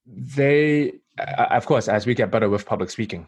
[0.06, 3.28] they of course, as we get better with public speaking,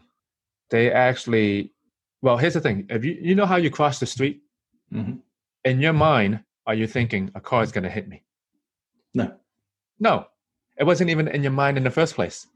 [0.70, 1.74] they actually,
[2.22, 4.40] well, here's the thing: if you you know how you cross the street,
[4.90, 5.16] mm-hmm.
[5.66, 8.24] in your mind, are you thinking a car is going to hit me?
[9.12, 9.34] No,
[10.00, 10.26] no,
[10.78, 12.46] it wasn't even in your mind in the first place.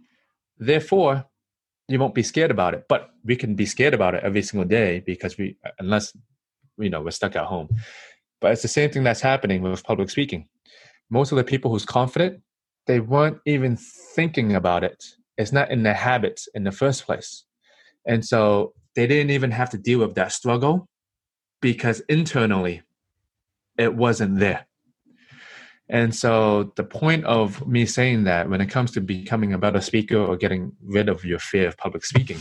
[0.58, 1.26] Therefore,
[1.88, 2.84] you won't be scared about it.
[2.88, 6.16] But we can be scared about it every single day because we, unless
[6.78, 7.68] you know, we're stuck at home.
[8.40, 10.48] But it's the same thing that's happening with public speaking.
[11.10, 12.42] Most of the people who's confident,
[12.86, 15.02] they weren't even thinking about it
[15.38, 17.44] it's not in their habits in the first place.
[18.04, 20.88] And so they didn't even have to deal with that struggle
[21.62, 22.82] because internally
[23.78, 24.66] it wasn't there.
[25.90, 29.80] And so the point of me saying that when it comes to becoming a better
[29.80, 32.38] speaker or getting rid of your fear of public speaking,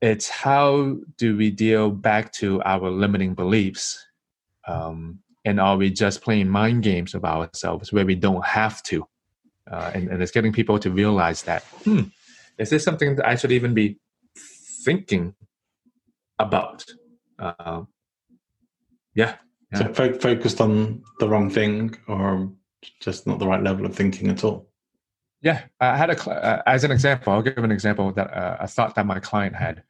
[0.00, 4.04] it's how do we deal back to our limiting beliefs?
[4.66, 9.06] Um, and are we just playing mind games of ourselves where we don't have to?
[9.70, 12.02] uh, and, and it's getting people to realize that hmm,
[12.58, 13.98] is this something that I should even be
[14.84, 15.34] thinking
[16.38, 16.84] about?
[17.38, 17.82] Uh,
[19.14, 19.36] yeah,
[19.72, 19.78] yeah.
[19.78, 22.50] So fo- focused on the wrong thing, or
[23.00, 24.68] just not the right level of thinking at all.
[25.42, 27.32] Yeah, I had a uh, as an example.
[27.32, 29.82] I'll give an example that uh, a thought that my client had.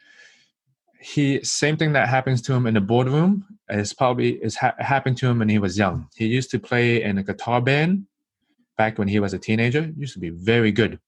[1.01, 5.17] He same thing that happens to him in the boardroom is probably is ha- happened
[5.19, 6.09] to him when he was young.
[6.15, 8.07] He used to play in a guitar band
[8.77, 11.01] back when he was a teenager used to be very good.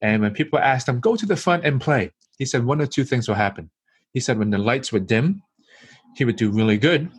[0.00, 2.86] And when people asked him, go to the front and play, he said one or
[2.86, 3.70] two things will happen.
[4.12, 5.42] He said when the lights were dim,
[6.16, 7.10] he would do really good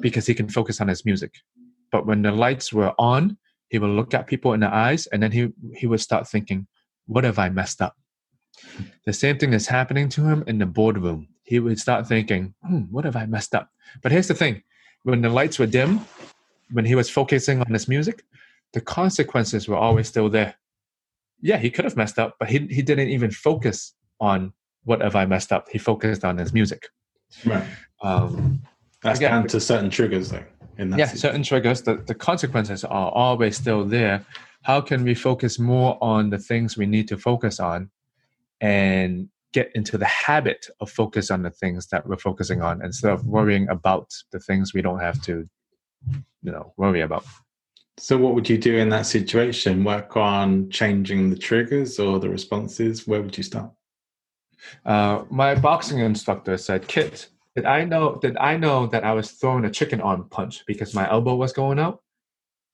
[0.00, 1.34] because he can focus on his music.
[1.90, 5.22] But when the lights were on, he would look at people in the eyes and
[5.22, 6.66] then he, he would start thinking,
[7.06, 7.96] what have I messed up?
[9.04, 11.28] The same thing is happening to him in the boardroom.
[11.44, 13.70] He would start thinking, hmm, what have I messed up?
[14.02, 14.62] But here's the thing
[15.04, 16.00] when the lights were dim,
[16.72, 18.24] when he was focusing on his music,
[18.72, 20.56] the consequences were always still there.
[21.40, 24.52] Yeah, he could have messed up, but he he didn't even focus on
[24.84, 25.68] what have I messed up.
[25.70, 26.88] He focused on his music.
[27.44, 27.64] Right.
[28.02, 28.62] Um,
[29.06, 30.44] That's again, down to certain triggers, though.
[30.78, 31.18] In that yeah, season.
[31.18, 31.82] certain triggers.
[31.82, 34.24] The the consequences are always still there.
[34.62, 37.90] How can we focus more on the things we need to focus on,
[38.60, 43.10] and get into the habit of focus on the things that we're focusing on instead
[43.10, 45.48] of worrying about the things we don't have to,
[46.42, 47.24] you know, worry about.
[47.98, 49.82] So, what would you do in that situation?
[49.82, 53.06] Work on changing the triggers or the responses?
[53.06, 53.70] Where would you start?
[54.84, 58.18] Uh, my boxing instructor said, "Kit, did I know?
[58.20, 61.52] Did I know that I was throwing a chicken arm punch because my elbow was
[61.52, 62.02] going out?"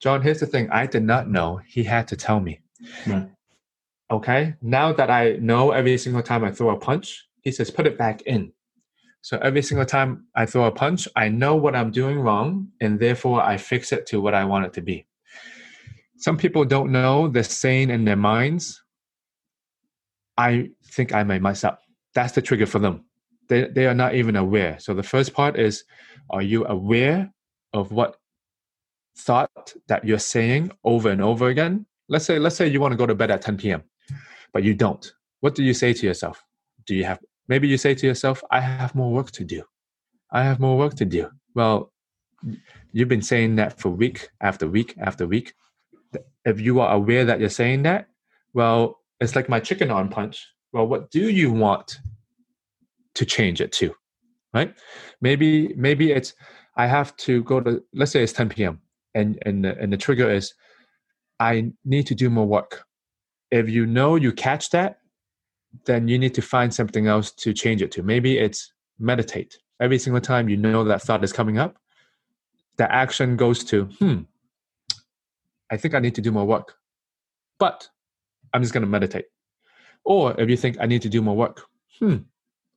[0.00, 1.60] John, here's the thing: I did not know.
[1.66, 2.60] He had to tell me.
[3.06, 3.30] Right.
[4.10, 4.54] Okay.
[4.60, 7.96] Now that I know, every single time I throw a punch, he says, "Put it
[7.96, 8.52] back in."
[9.22, 12.98] So every single time I throw a punch, I know what I'm doing wrong, and
[12.98, 15.06] therefore I fix it to what I want it to be.
[16.16, 18.82] Some people don't know the saying in their minds.
[20.36, 21.78] I think I made myself.
[22.14, 23.04] That's the trigger for them.
[23.48, 24.78] They, they are not even aware.
[24.78, 25.84] So the first part is
[26.30, 27.32] are you aware
[27.72, 28.16] of what
[29.16, 31.86] thought that you're saying over and over again?
[32.08, 33.82] Let's say let's say you want to go to bed at 10 p.m.,
[34.52, 35.12] but you don't.
[35.40, 36.42] What do you say to yourself?
[36.86, 39.62] Do you have maybe you say to yourself, I have more work to do.
[40.30, 41.28] I have more work to do.
[41.54, 41.92] Well,
[42.92, 45.54] you've been saying that for week after week after week.
[46.44, 48.08] If you are aware that you're saying that,
[48.54, 50.46] well, it's like my chicken arm punch.
[50.72, 51.98] Well, what do you want
[53.14, 53.94] to change it to?
[54.54, 54.74] Right?
[55.20, 56.34] Maybe maybe it's
[56.76, 58.80] I have to go to let's say it's 10 p.m.
[59.14, 60.54] and and the, and the trigger is
[61.40, 62.84] I need to do more work.
[63.50, 64.98] If you know you catch that,
[65.84, 68.02] then you need to find something else to change it to.
[68.02, 69.58] Maybe it's meditate.
[69.80, 71.76] Every single time you know that thought is coming up,
[72.76, 74.20] the action goes to, hmm,
[75.70, 76.74] I think I need to do more work,
[77.58, 77.88] but
[78.52, 79.26] I'm just going to meditate.
[80.04, 81.62] Or if you think I need to do more work,
[81.98, 82.18] hmm,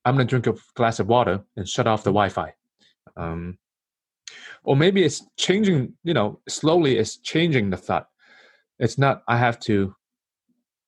[0.05, 2.53] I'm going to drink a glass of water and shut off the Wi Fi.
[3.17, 3.57] Um,
[4.63, 8.07] or maybe it's changing, you know, slowly it's changing the thought.
[8.79, 9.95] It's not, I have to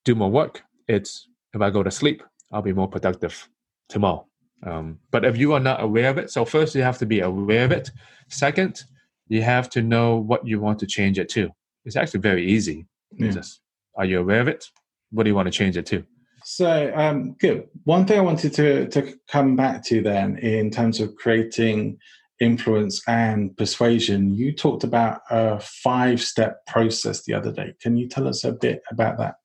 [0.06, 0.64] do more work.
[0.88, 3.48] It's if I go to sleep, I'll be more productive
[3.90, 4.28] tomorrow.
[4.64, 7.20] Um, but if you are not aware of it, so first you have to be
[7.20, 7.92] aware of it.
[8.30, 8.84] Second,
[9.28, 11.50] you have to know what you want to change it to.
[11.86, 12.88] It's actually very easy.
[13.12, 13.32] Yeah.
[13.32, 13.62] Just,
[13.96, 14.66] are you aware of it?
[15.12, 16.04] What do you want to change it to?
[16.50, 17.68] So um, good.
[17.84, 22.00] One thing I wanted to to come back to then, in terms of creating
[22.40, 27.74] influence and persuasion, you talked about a five step process the other day.
[27.82, 29.36] Can you tell us a bit about that?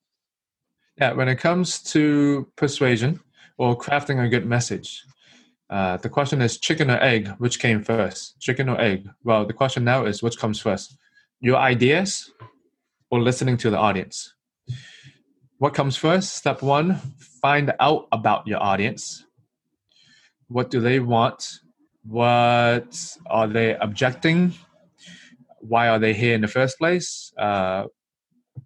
[0.97, 3.19] Yeah, when it comes to persuasion
[3.59, 5.03] or crafting a good message,
[5.71, 8.39] uh, the question is chicken or egg, which came first?
[8.39, 9.09] Chicken or egg?
[9.25, 10.97] Well, the question now is which comes first?
[11.41, 12.31] Your ideas
[13.11, 14.35] or listening to the audience?
[15.63, 16.35] What comes first?
[16.35, 16.97] Step one,
[17.41, 19.25] find out about your audience.
[20.49, 21.61] What do they want?
[22.03, 24.55] What are they objecting?
[25.61, 27.33] Why are they here in the first place?
[27.39, 27.85] Uh,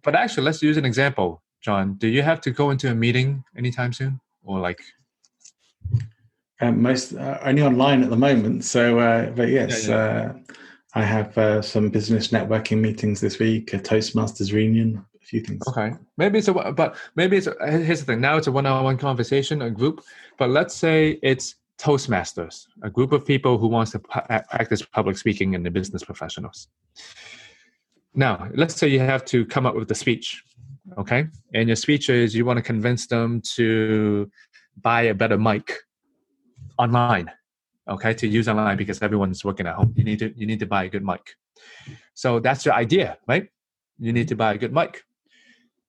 [0.02, 1.42] but actually, let's use an example.
[1.61, 4.80] John, do you have to go into a meeting anytime soon, or like?
[6.62, 8.64] Um, most uh, only online at the moment.
[8.64, 10.30] So, uh, but yes, yeah, yeah.
[10.30, 10.35] Uh,
[10.94, 15.66] I have uh, some business networking meetings this week, a Toastmasters reunion, few things.
[15.68, 18.20] Okay, maybe it's a but maybe it's a, here's the thing.
[18.20, 20.02] Now it's a one-on-one conversation, a group.
[20.38, 25.54] But let's say it's Toastmasters, a group of people who wants to practice public speaking
[25.54, 26.68] and the business professionals.
[28.14, 30.42] Now, let's say you have to come up with the speech
[30.98, 34.30] okay and your speech is you want to convince them to
[34.82, 35.72] buy a better mic
[36.78, 37.30] online
[37.88, 40.66] okay to use online because everyone's working at home you need to you need to
[40.66, 41.34] buy a good mic
[42.14, 43.48] so that's your idea right
[43.98, 45.04] you need to buy a good mic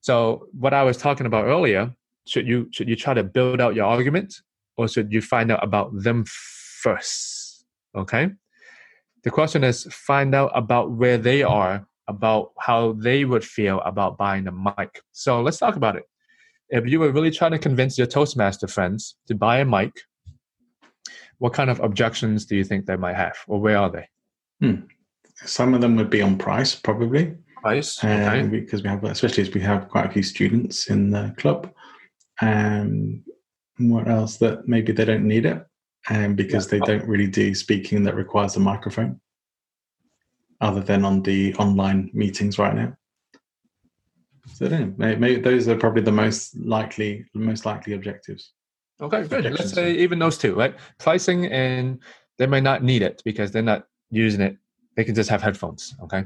[0.01, 1.93] so what i was talking about earlier
[2.27, 4.33] should you should you try to build out your argument
[4.77, 8.29] or should you find out about them first okay
[9.23, 14.17] the question is find out about where they are about how they would feel about
[14.17, 15.01] buying a mic.
[15.11, 16.03] So let's talk about it.
[16.69, 19.91] If you were really trying to convince your Toastmaster friends to buy a mic,
[21.37, 24.07] what kind of objections do you think they might have, or where are they?
[24.61, 24.81] Hmm.
[25.45, 27.35] Some of them would be on price, probably.
[27.65, 28.39] Okay.
[28.39, 31.71] Um, because we have, especially as we have quite a few students in the club.
[32.41, 33.23] And
[33.79, 34.37] um, what else?
[34.37, 35.65] That maybe they don't need it,
[36.09, 36.79] and um, because yeah.
[36.79, 39.19] they don't really do speaking that requires a microphone
[40.61, 42.95] other than on the online meetings right now.
[44.53, 48.53] So maybe, maybe those are probably the most likely, most likely objectives.
[48.99, 49.43] Okay, good.
[49.45, 50.75] Let's say even those two, right?
[50.97, 51.99] Pricing and
[52.39, 54.57] they may not need it because they're not using it.
[54.95, 55.95] They can just have headphones.
[56.03, 56.23] Okay.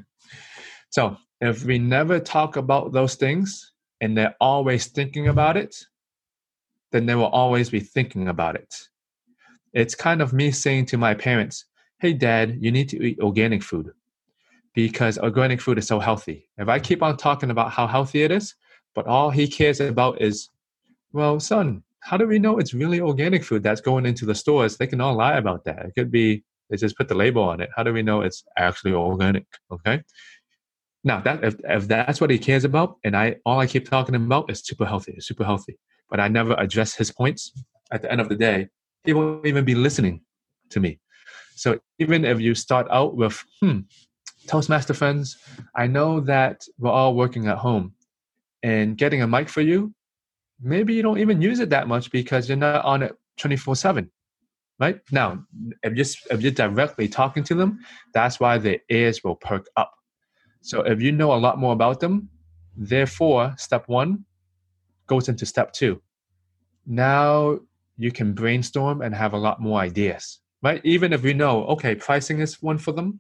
[0.92, 5.76] So if we never talk about those things and they're always thinking about it,
[6.92, 8.76] then they will always be thinking about it.
[9.74, 11.66] It's kind of me saying to my parents,
[12.00, 13.92] Hey, dad, you need to eat organic food
[14.74, 16.50] because organic food is so healthy.
[16.58, 18.56] If I keep on talking about how healthy it is,
[18.94, 20.50] but all he cares about is,
[21.14, 24.76] well, son, how do we know it's really organic food that's going into the stores?
[24.76, 25.86] They can all lie about that.
[25.86, 27.70] It could be they just put the label on it.
[27.76, 29.46] How do we know it's actually organic?
[29.72, 30.02] Okay.
[31.04, 34.16] Now that if, if that's what he cares about, and I all I keep talking
[34.16, 35.78] about is super healthy, super healthy,
[36.10, 37.52] but I never address his points.
[37.92, 38.70] At the end of the day,
[39.04, 40.22] he won't even be listening
[40.70, 41.00] to me.
[41.56, 43.80] So even if you start out with, hmm,
[44.48, 45.38] Toastmaster friends,
[45.76, 47.94] I know that we're all working at home
[48.64, 49.94] and getting a mic for you,
[50.62, 54.10] maybe you don't even use it that much because you're not on it 24 7,
[54.80, 55.00] right?
[55.12, 55.44] Now,
[55.84, 57.80] if you're, if you're directly talking to them,
[58.14, 59.94] that's why their ears will perk up.
[60.62, 62.30] So if you know a lot more about them,
[62.78, 64.26] therefore, step one
[65.08, 66.02] goes into step two.
[66.86, 67.60] Now
[67.98, 70.82] you can brainstorm and have a lot more ideas, right?
[70.84, 73.20] Even if you know, okay, pricing is one for them,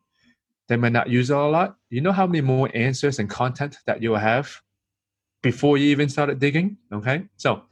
[0.68, 1.76] they might not use it a lot.
[1.90, 4.56] You know how many more answers and content that you'll have
[5.42, 6.78] before you even started digging?
[6.94, 7.24] Okay.
[7.38, 7.64] So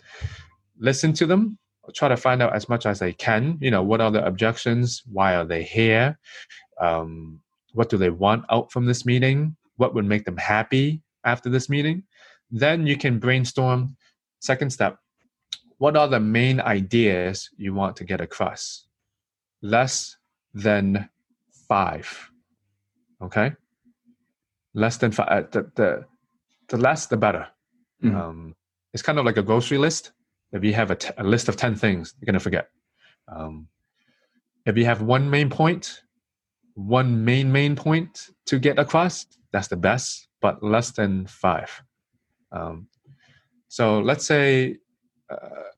[0.77, 1.57] listen to them,
[1.93, 3.57] try to find out as much as I can.
[3.61, 5.03] You know, what are the objections?
[5.11, 6.19] Why are they here?
[6.79, 7.39] Um,
[7.73, 9.55] what do they want out from this meeting?
[9.79, 12.03] What would make them happy after this meeting?
[12.51, 13.95] Then you can brainstorm.
[14.39, 14.97] Second step
[15.79, 18.85] what are the main ideas you want to get across?
[19.61, 20.17] Less
[20.53, 21.07] than
[21.69, 22.31] five.
[23.21, 23.53] Okay?
[24.73, 25.27] Less than five.
[25.29, 26.05] Uh, the, the,
[26.67, 27.47] the less, the better.
[28.03, 28.13] Mm.
[28.13, 28.55] Um,
[28.93, 30.11] it's kind of like a grocery list
[30.51, 32.69] if you have a, t- a list of 10 things, you're going to forget.
[33.27, 33.67] Um,
[34.65, 36.01] if you have one main point,
[36.87, 41.69] one main, main point to get across, that's the best, but less than five.
[42.51, 42.87] Um,
[43.67, 44.77] so let's say,
[45.29, 45.69] uh,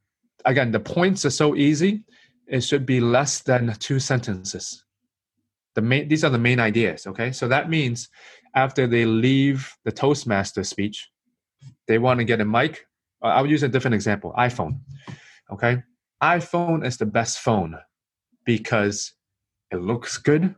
[0.45, 2.03] again, the points are so easy,
[2.47, 4.83] it should be less than two sentences.
[5.75, 7.31] The main, these are the main ideas, okay?
[7.31, 8.09] So that means
[8.55, 11.09] after they leave the Toastmaster speech,
[11.87, 12.85] they want to get a mic
[13.21, 14.79] I'll use a different example iPhone.
[15.51, 15.83] Okay.
[16.23, 17.77] iPhone is the best phone
[18.45, 19.13] because
[19.69, 20.55] it looks good.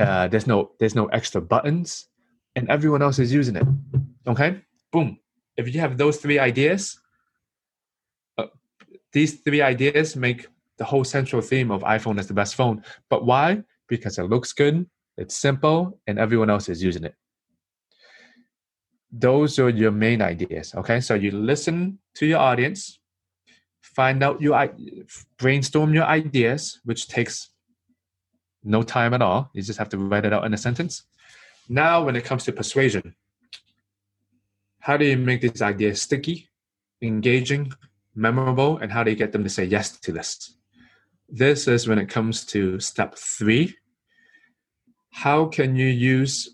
[0.00, 2.08] Uh, there's no there's no extra buttons,
[2.56, 3.66] and everyone else is using it.
[4.26, 4.60] Okay,
[4.92, 5.18] boom.
[5.56, 6.98] If you have those three ideas,
[8.38, 8.46] uh,
[9.12, 10.46] these three ideas make
[10.78, 12.82] the whole central theme of iPhone as the best phone.
[13.08, 13.62] But why?
[13.88, 14.86] Because it looks good,
[15.16, 17.14] it's simple, and everyone else is using it
[19.12, 23.00] those are your main ideas okay so you listen to your audience
[23.82, 24.68] find out your
[25.36, 27.50] brainstorm your ideas which takes
[28.64, 31.04] no time at all you just have to write it out in a sentence
[31.68, 33.14] now when it comes to persuasion
[34.80, 36.48] how do you make these ideas sticky
[37.02, 37.72] engaging
[38.14, 40.56] memorable and how do you get them to say yes to this
[41.28, 43.74] this is when it comes to step three
[45.12, 46.48] how can you use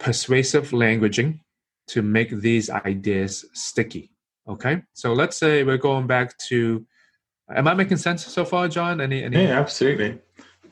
[0.00, 1.40] persuasive languaging
[1.88, 4.10] to make these ideas sticky.
[4.48, 6.84] Okay, so let's say we're going back to.
[7.54, 9.00] Am I making sense so far, John?
[9.00, 9.22] Any?
[9.24, 9.42] any...
[9.42, 10.18] Yeah, absolutely.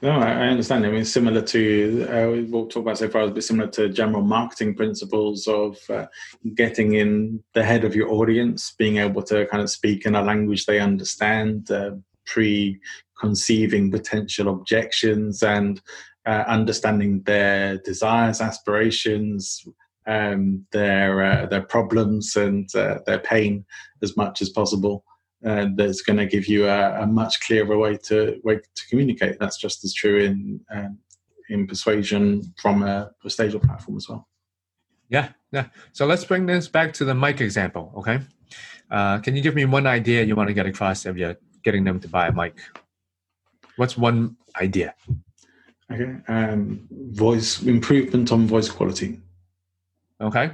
[0.01, 0.87] No, I, understand.
[0.87, 4.77] I mean, similar to uh, we'll talk about so far, be similar to general marketing
[4.77, 6.07] principles of uh,
[6.55, 10.23] getting in the head of your audience, being able to kind of speak in a
[10.23, 11.91] language they understand, uh,
[12.27, 15.81] pre-conceiving potential objections, and
[16.27, 19.67] uh, understanding their desires, aspirations,
[20.07, 23.65] um, their uh, their problems and uh, their pain
[24.03, 25.05] as much as possible.
[25.43, 29.39] And that's going to give you a, a, much clearer way to way to communicate.
[29.39, 30.99] That's just as true in um,
[31.49, 34.29] in persuasion from a postal platform as well.
[35.09, 35.67] Yeah, yeah.
[35.93, 37.93] So let's bring this back to the mic example.
[37.99, 38.19] Okay,
[38.91, 41.85] uh, can you give me one idea you want to get across if you're getting
[41.85, 42.59] them to buy a mic?
[43.77, 44.95] What's one idea?
[45.93, 49.21] Okay, um, voice improvement on voice quality.
[50.21, 50.51] Okay.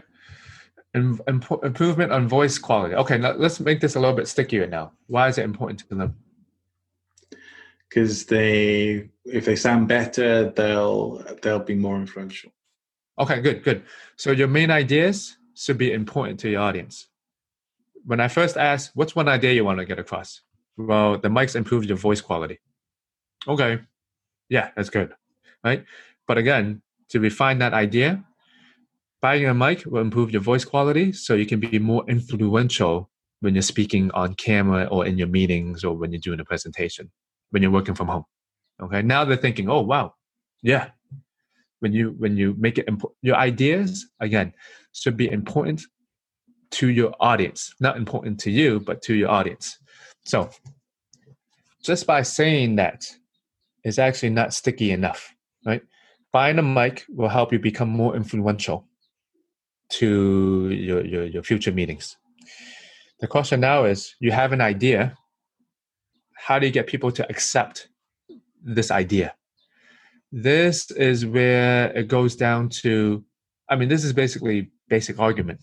[0.95, 2.95] Im- imp- improvement on voice quality.
[2.95, 4.93] Okay, now let's make this a little bit stickier now.
[5.09, 6.17] Why is it important to them?
[7.89, 12.51] Because they, if they sound better, they'll they'll be more influential.
[13.19, 13.85] Okay, good, good.
[14.17, 17.09] So your main ideas should be important to your audience.
[18.05, 20.43] When I first asked, what's one idea you want to get across?
[20.77, 22.59] Well, the mics improve your voice quality.
[23.47, 23.81] Okay,
[24.49, 25.15] yeah, that's good,
[25.63, 25.85] right?
[26.27, 28.25] But again, to refine that idea,
[29.25, 33.11] Buying a mic will improve your voice quality so you can be more influential
[33.41, 37.11] when you're speaking on camera or in your meetings or when you're doing a presentation,
[37.49, 38.25] when you're working from home.
[38.83, 39.01] Okay.
[39.01, 40.13] Now they're thinking, oh wow,
[40.63, 40.91] yeah.
[41.81, 44.53] When you when you make it important, your ideas again
[44.93, 45.81] should be important
[46.73, 49.79] to your audience, not important to you, but to your audience.
[50.27, 50.51] So
[51.83, 53.07] just by saying that
[53.85, 55.81] is actually not sticky enough, right?
[56.31, 58.87] Buying a mic will help you become more influential
[59.91, 62.17] to your, your, your future meetings.
[63.21, 65.17] The question now is you have an idea.
[66.35, 67.89] How do you get people to accept
[68.63, 69.35] this idea?
[70.33, 73.25] This is where it goes down to,
[73.69, 75.61] I mean, this is basically basic argument.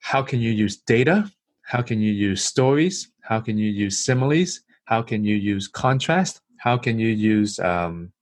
[0.00, 1.30] How can you use data?
[1.62, 3.10] How can you use stories?
[3.22, 4.60] How can you use similes?
[4.84, 6.42] How can you use contrast?
[6.58, 8.12] How can you use, um,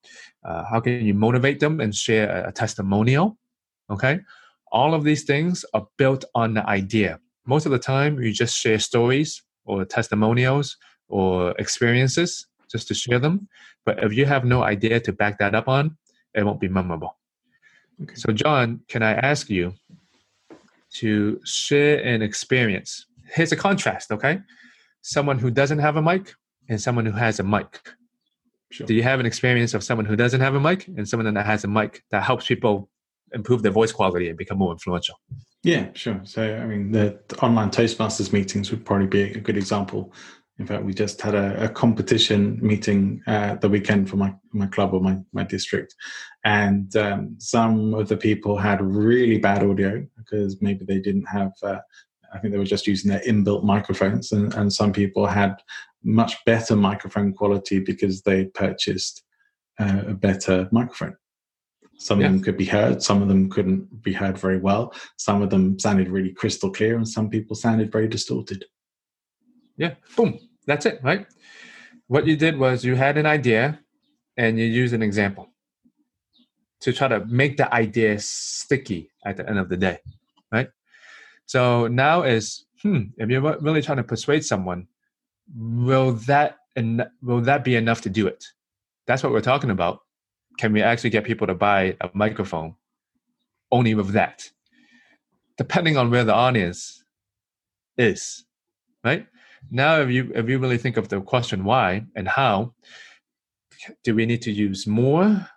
[0.45, 3.37] uh, how can you motivate them and share a, a testimonial?
[3.91, 4.21] Okay
[4.73, 7.21] all of these things are built on the idea.
[7.47, 10.77] Most of the time, you just share stories or testimonials
[11.09, 13.49] or experiences just to share them.
[13.85, 15.97] But if you have no idea to back that up on,
[16.35, 17.17] it won't be memorable.
[18.03, 18.15] Okay.
[18.15, 19.75] So, John, can I ask you
[20.95, 23.07] to share an experience?
[23.27, 24.41] Here's a contrast, okay?
[25.03, 26.33] Someone who doesn't have a mic
[26.69, 27.81] and someone who has a mic.
[28.71, 28.87] Sure.
[28.87, 31.45] Do you have an experience of someone who doesn't have a mic and someone that
[31.45, 32.89] has a mic that helps people
[33.35, 35.17] improve their voice quality and become more influential?
[35.63, 36.21] Yeah, sure.
[36.25, 40.13] So, I mean, the, online Toastmasters meetings would probably be a good example.
[40.59, 44.67] In fact, we just had a, a competition meeting uh, the weekend for my, my
[44.67, 45.95] club or my, my district.
[46.45, 51.53] And um, some of the people had really bad audio because maybe they didn't have,
[51.63, 51.79] uh,
[52.35, 54.33] I think they were just using their inbuilt microphones.
[54.33, 55.63] And, and some people had
[56.05, 59.23] much better microphone quality because they purchased
[59.79, 61.17] uh, a better microphone.
[62.03, 62.27] Some yeah.
[62.27, 64.93] of them could be heard, some of them couldn't be heard very well.
[65.19, 68.65] Some of them sounded really crystal clear, and some people sounded very distorted.
[69.77, 70.39] Yeah, boom.
[70.67, 71.27] That's it, right?
[72.09, 73.79] What you did was you had an idea
[74.37, 75.53] and you used an example
[76.81, 79.99] to try to make the idea sticky at the end of the day,
[80.51, 80.69] right?
[81.47, 84.89] So now is, hmm, if you're really trying to persuade someone,
[85.55, 88.45] will that and will that be enough to do it?
[89.07, 90.01] That's what we're talking about
[90.59, 92.75] can we actually get people to buy a microphone
[93.71, 94.51] only with that?
[95.59, 97.05] Depending on where the audience
[97.97, 98.45] is,
[99.05, 99.27] right?
[99.71, 102.75] Now, if you if you really think of the question why and how,
[104.05, 105.49] do we need to use more?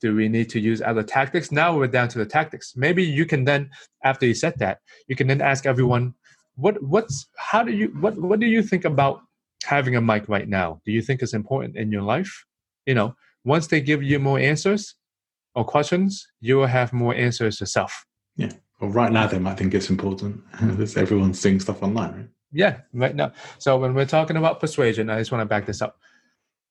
[0.00, 1.50] Do we need to use other tactics?
[1.50, 2.74] Now we're down to the tactics.
[2.76, 3.70] Maybe you can then,
[4.02, 6.14] after you said that, you can then ask everyone,
[6.56, 9.20] what what's how do you what what do you think about
[9.64, 10.80] having a mic right now?
[10.84, 12.44] Do you think it's important in your life?
[12.86, 13.14] You know,
[13.44, 14.94] once they give you more answers
[15.54, 18.06] or questions, you will have more answers yourself.
[18.36, 18.52] Yeah.
[18.80, 22.28] Well, right now they might think it's important because everyone's seeing stuff online, right?
[22.52, 23.32] Yeah, right now.
[23.58, 25.98] So when we're talking about persuasion, I just want to back this up.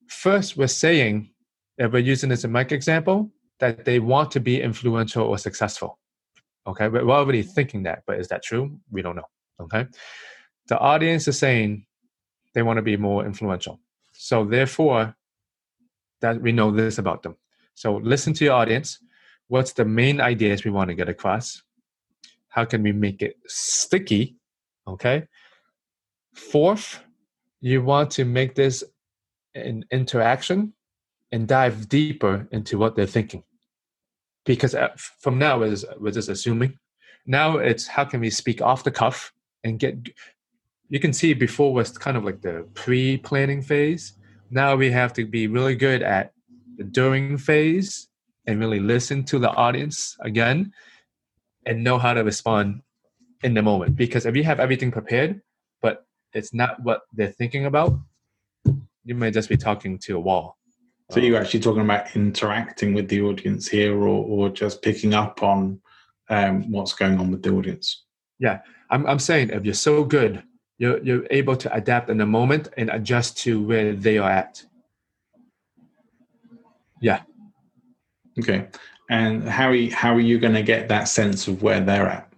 [0.08, 1.30] First, we're saying,
[1.78, 5.38] if we're using this as a mic example, that they want to be influential or
[5.38, 6.00] successful.
[6.66, 8.80] Okay, we're already thinking that, but is that true?
[8.92, 9.28] We don't know.
[9.60, 9.86] Okay,
[10.68, 11.86] the audience is saying
[12.54, 13.80] they want to be more influential.
[14.14, 15.16] So therefore,
[16.24, 17.36] that we know this about them.
[17.76, 19.00] So listen to your audience.
[19.50, 21.62] What's the main ideas we want to get across?
[22.48, 24.38] How can we make it sticky?
[24.88, 25.28] Okay.
[26.34, 27.02] Fourth,
[27.60, 28.84] you want to make this
[29.54, 30.74] an interaction
[31.34, 33.44] and dive deeper into what they're thinking.
[34.46, 36.80] Because uh, from now, we're just assuming.
[37.26, 39.96] Now it's how can we speak off the cuff and get.
[40.90, 44.14] You can see before was kind of like the pre planning phase
[44.54, 46.32] now we have to be really good at
[46.78, 48.08] the during phase
[48.46, 50.74] and really listen to the audience again
[51.66, 52.82] and know how to respond
[53.44, 53.96] in the moment.
[53.96, 55.42] Because if you have everything prepared,
[55.82, 57.98] but it's not what they're thinking about,
[59.06, 60.58] you may just be talking to a wall.
[61.12, 65.44] So you're actually talking about interacting with the audience here, or, or just picking up
[65.44, 65.80] on
[66.30, 68.04] um, what's going on with the audience.
[68.40, 70.44] Yeah, I'm, I'm saying if you're so good
[70.78, 74.64] you're, you're able to adapt in the moment and adjust to where they are at.
[77.02, 77.22] Yeah.
[78.40, 78.68] Okay.
[79.10, 82.08] And how are you, how are you going to get that sense of where they're
[82.08, 82.34] at?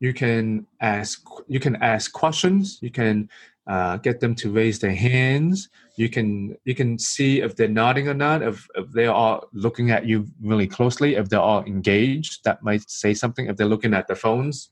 [0.00, 2.78] You can ask you can ask questions.
[2.82, 3.30] You can
[3.66, 5.68] uh, get them to raise their hands.
[5.96, 8.42] You can you can see if they're nodding or not.
[8.42, 11.14] If, if they are looking at you really closely.
[11.14, 13.46] If they're all engaged, that might say something.
[13.46, 14.70] If they're looking at their phones.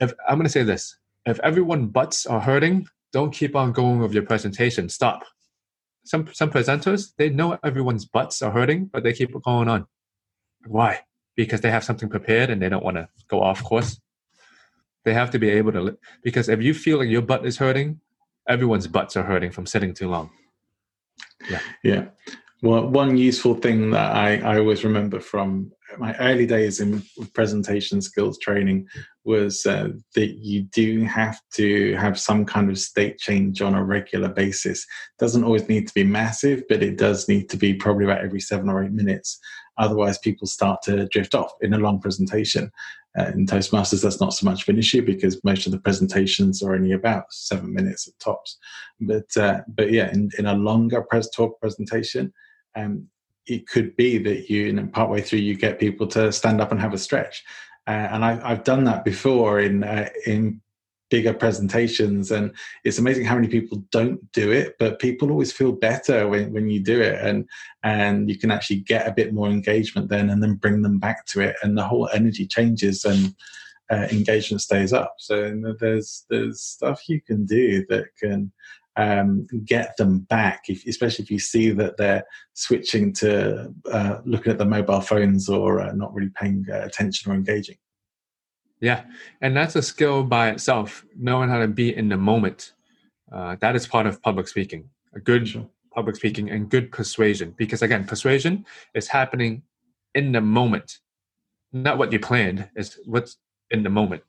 [0.00, 0.96] If I'm going to say this,
[1.30, 4.88] if everyone butts are hurting, don't keep on going with your presentation.
[4.88, 5.24] Stop.
[6.04, 9.86] Some some presenters they know everyone's butts are hurting, but they keep going on.
[10.66, 11.00] Why?
[11.36, 14.00] Because they have something prepared and they don't want to go off course.
[15.04, 18.00] They have to be able to because if you feel like your butt is hurting,
[18.48, 20.30] everyone's butts are hurting from sitting too long.
[21.50, 21.60] Yeah.
[21.84, 22.04] Yeah.
[22.62, 27.02] Well, one useful thing that I, I always remember from my early days in
[27.32, 28.88] presentation skills training
[29.28, 33.84] was uh, that you do have to have some kind of state change on a
[33.84, 34.86] regular basis.
[35.18, 38.40] Doesn't always need to be massive, but it does need to be probably about every
[38.40, 39.38] seven or eight minutes.
[39.76, 42.72] Otherwise, people start to drift off in a long presentation.
[43.18, 46.62] Uh, in Toastmasters, that's not so much of an issue because most of the presentations
[46.62, 48.58] are only about seven minutes at tops.
[48.98, 52.32] But uh, but yeah, in, in a longer press talk presentation,
[52.76, 53.08] um,
[53.46, 56.80] it could be that you, and partway through, you get people to stand up and
[56.80, 57.44] have a stretch.
[57.88, 60.60] Uh, and I, have done that before in uh, in
[61.08, 64.76] bigger presentations, and it's amazing how many people don't do it.
[64.78, 67.48] But people always feel better when, when you do it, and
[67.82, 71.24] and you can actually get a bit more engagement then, and then bring them back
[71.28, 73.34] to it, and the whole energy changes and.
[73.90, 75.14] Uh, engagement stays up.
[75.16, 78.52] So there's there's stuff you can do that can
[78.98, 82.24] um, get them back, if, especially if you see that they're
[82.54, 87.30] switching to uh, looking at the mobile phones or uh, not really paying uh, attention
[87.30, 87.76] or engaging.
[88.80, 89.04] Yeah,
[89.40, 92.72] and that's a skill by itself, knowing how to be in the moment.
[93.32, 94.90] Uh, that is part of public speaking.
[95.14, 95.66] A good sure.
[95.94, 99.62] public speaking and good persuasion, because again, persuasion is happening
[100.14, 100.98] in the moment,
[101.72, 102.68] not what you planned.
[102.74, 103.36] It's what's
[103.70, 104.22] in the moment.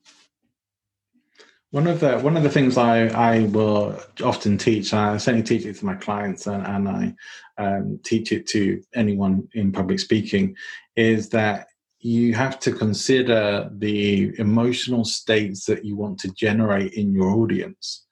[1.71, 5.45] One of the one of the things I, I will often teach, and I certainly
[5.45, 7.13] teach it to my clients, and, and I
[7.63, 10.55] um, teach it to anyone in public speaking,
[10.95, 11.67] is that
[11.99, 18.05] you have to consider the emotional states that you want to generate in your audience.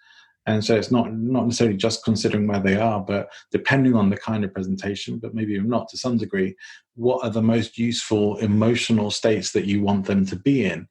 [0.46, 4.18] And so it's not not necessarily just considering where they are, but depending on the
[4.18, 6.56] kind of presentation, but maybe not to some degree,
[6.96, 10.88] what are the most useful emotional states that you want them to be in?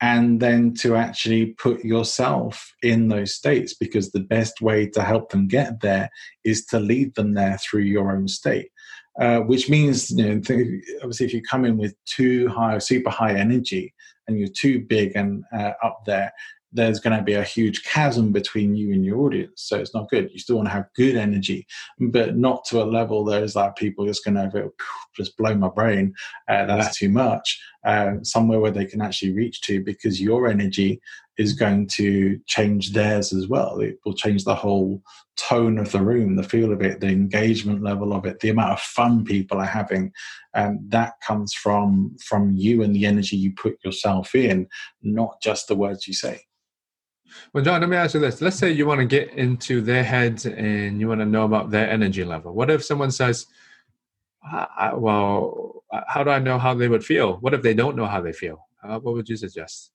[0.00, 5.30] And then to actually put yourself in those states, because the best way to help
[5.30, 6.10] them get there
[6.44, 8.70] is to lead them there through your own state.
[9.20, 10.42] Uh, which means you know
[10.96, 13.94] obviously if you come in with too high super high energy
[14.26, 16.32] and you're too big and uh, up there
[16.72, 19.62] there's going to be a huge chasm between you and your audience.
[19.62, 20.28] So it's not good.
[20.32, 21.64] You still want to have good energy
[22.00, 24.72] but not to a level there's like people just going to
[25.16, 26.12] just blow my brain
[26.48, 31.00] uh, that's too much uh, somewhere where they can actually reach to because your energy
[31.36, 33.80] is going to change theirs as well.
[33.80, 35.02] It will change the whole
[35.36, 38.72] tone of the room, the feel of it, the engagement level of it, the amount
[38.72, 40.12] of fun people are having.
[40.54, 44.68] And that comes from from you and the energy you put yourself in,
[45.02, 46.42] not just the words you say.
[47.52, 48.40] Well, John, let me ask you this.
[48.40, 51.70] Let's say you want to get into their heads and you want to know about
[51.70, 52.54] their energy level.
[52.54, 53.46] What if someone says,
[54.96, 57.34] well, how do I know how they would feel?
[57.36, 58.66] What if they don't know how they feel?
[58.82, 59.90] Uh, what would you suggest?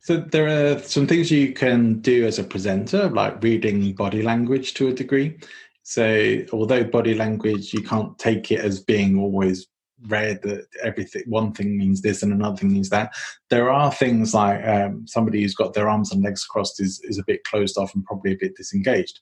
[0.00, 4.74] So there are some things you can do as a presenter, like reading body language
[4.74, 5.38] to a degree.
[5.82, 9.66] So although body language, you can't take it as being always
[10.08, 13.14] read that everything one thing means this and another thing means that
[13.48, 17.18] there are things like um, somebody who's got their arms and legs crossed is, is
[17.18, 19.20] a bit closed off and probably a bit disengaged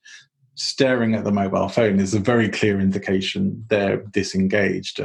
[0.54, 5.00] staring at the mobile phone is a very clear indication they're disengaged.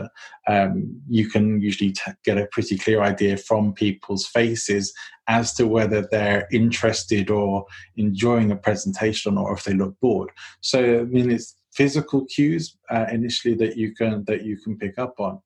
[0.48, 4.93] Um, you can usually t- get a pretty clear idea from people's faces
[5.28, 10.32] as to whether they're interested or enjoying a presentation or if they look bored.
[10.62, 14.98] So, I mean, it's physical cues uh, initially that you can that you can pick
[14.98, 15.39] up on.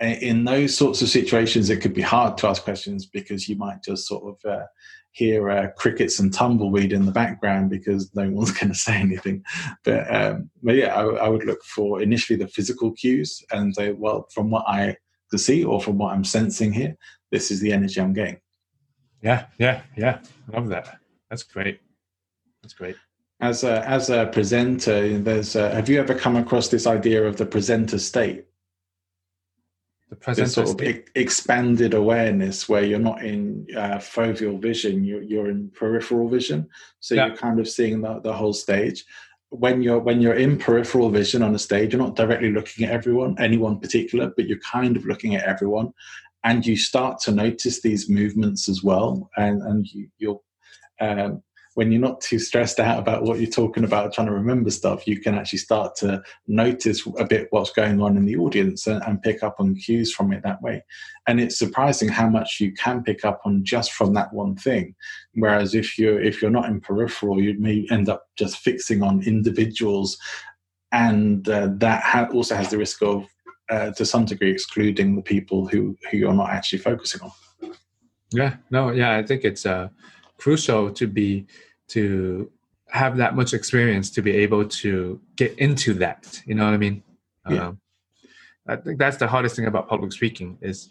[0.00, 3.82] In those sorts of situations, it could be hard to ask questions because you might
[3.82, 4.66] just sort of uh,
[5.16, 9.42] hear uh, crickets and tumbleweed in the background because no one's going to say anything.
[9.82, 13.92] But, um, but yeah, I, I, would look for initially the physical cues and say,
[13.92, 14.98] well, from what I
[15.30, 16.96] can see or from what I'm sensing here,
[17.32, 18.40] this is the energy I'm getting.
[19.22, 20.18] Yeah, yeah, yeah.
[20.52, 20.98] Love that.
[21.30, 21.80] That's great.
[22.62, 22.96] That's great.
[23.40, 27.36] As a, as a presenter, there's a, have you ever come across this idea of
[27.36, 28.45] the presenter state?
[30.08, 35.22] The present sort of e- expanded awareness where you're not in uh, foveal vision you're,
[35.22, 36.68] you're in peripheral vision.
[37.00, 37.26] So yeah.
[37.26, 39.04] you're kind of seeing the, the whole stage.
[39.50, 42.92] When you're when you're in peripheral vision on a stage you're not directly looking at
[42.92, 45.92] everyone anyone particular but you're kind of looking at everyone.
[46.44, 49.30] And you start to notice these movements as well.
[49.36, 50.44] And and you, you'll
[51.00, 51.42] um,
[51.76, 55.06] when you're not too stressed out about what you're talking about, trying to remember stuff,
[55.06, 59.02] you can actually start to notice a bit what's going on in the audience and,
[59.02, 60.82] and, pick up on cues from it that way.
[61.26, 64.94] And it's surprising how much you can pick up on just from that one thing.
[65.34, 69.22] Whereas if you're if you're not in peripheral, you may end up just fixing on
[69.24, 70.16] individuals,
[70.92, 73.26] and uh, that ha- also has the risk of,
[73.68, 77.74] uh, to some degree, excluding the people who who you're not actually focusing on.
[78.32, 79.90] Yeah, no, yeah, I think it's uh,
[80.38, 81.46] crucial to be
[81.88, 82.50] to
[82.88, 86.42] have that much experience to be able to get into that.
[86.46, 87.02] You know what I mean?
[87.48, 87.68] Yeah.
[87.68, 87.80] Um,
[88.68, 90.90] I think that's the hardest thing about public speaking is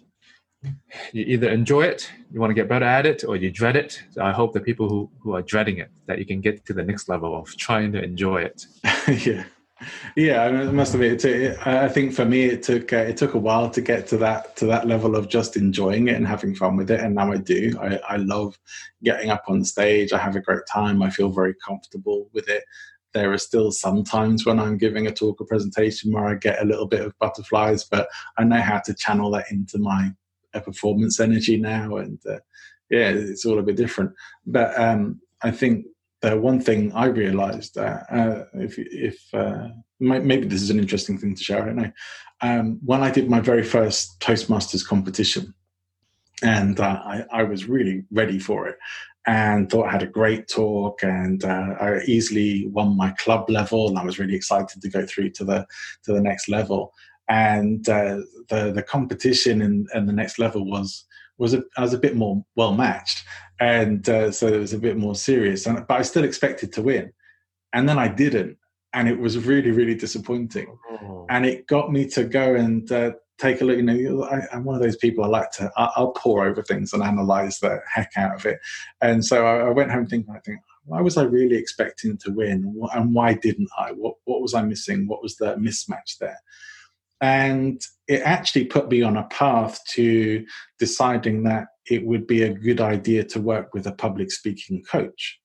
[1.11, 4.01] you either enjoy it, you want to get better at it, or you dread it.
[4.11, 6.73] So I hope the people who, who are dreading it that you can get to
[6.73, 8.65] the next level of trying to enjoy it.
[9.25, 9.43] yeah
[10.15, 13.39] yeah, I must admit, it, I think for me it took uh, it took a
[13.39, 16.77] while to get to that to that level of just enjoying it and having fun
[16.77, 17.77] with it, and now I do.
[17.81, 18.57] I, I love
[19.03, 20.13] getting up on stage.
[20.13, 21.01] I have a great time.
[21.01, 22.63] I feel very comfortable with it.
[23.13, 26.61] There are still some times when I'm giving a talk or presentation where I get
[26.61, 28.07] a little bit of butterflies, but
[28.37, 30.11] I know how to channel that into my
[30.53, 32.39] uh, performance energy now, and uh,
[32.89, 34.11] yeah, it's all a bit different.
[34.45, 35.85] But um, I think
[36.25, 39.67] the one thing I realized, uh, uh, if, if uh,
[39.99, 41.91] maybe this is an interesting thing to share, I don't know.
[42.41, 45.53] Um, when I did my very first Toastmasters competition,
[46.41, 48.77] and uh, I, I, was really ready for it,
[49.25, 53.87] and thought I had a great talk and uh, I easily won my club level
[53.87, 55.65] and I was really excited to go through to the
[56.03, 56.93] to the next level
[57.29, 58.17] and uh,
[58.49, 61.05] the the competition and, and the next level was
[61.37, 63.23] was a, I was a bit more well matched
[63.59, 66.81] and uh, so it was a bit more serious and but I still expected to
[66.81, 67.11] win
[67.73, 68.57] and then I didn't
[68.93, 71.25] and it was really really disappointing oh.
[71.29, 73.77] and it got me to go and uh, take a look.
[73.77, 75.23] You know, I, am one of those people.
[75.23, 75.71] I like to.
[75.75, 78.59] I'll pour over things and analyze the heck out of it.
[79.01, 82.31] And so I, I went home thinking, I think, why was I really expecting to
[82.31, 83.91] win, and why didn't I?
[83.91, 85.07] What what was I missing?
[85.07, 86.39] What was the mismatch there?
[87.21, 90.45] And it actually put me on a path to
[90.79, 95.39] deciding that it would be a good idea to work with a public speaking coach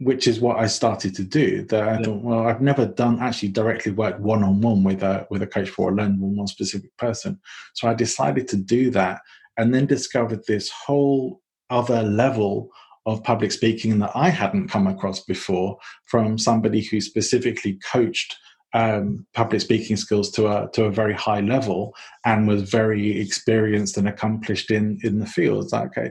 [0.00, 1.62] which is what I started to do.
[1.64, 5.26] That I thought, well, I've never done actually directly worked one on one with a
[5.30, 7.38] with a coach for a learn one one specific person.
[7.74, 9.20] So I decided to do that,
[9.56, 12.70] and then discovered this whole other level
[13.06, 18.36] of public speaking that I hadn't come across before from somebody who specifically coached
[18.72, 21.94] um, public speaking skills to a to a very high level
[22.24, 25.64] and was very experienced and accomplished in in the field.
[25.64, 26.10] It's like, okay,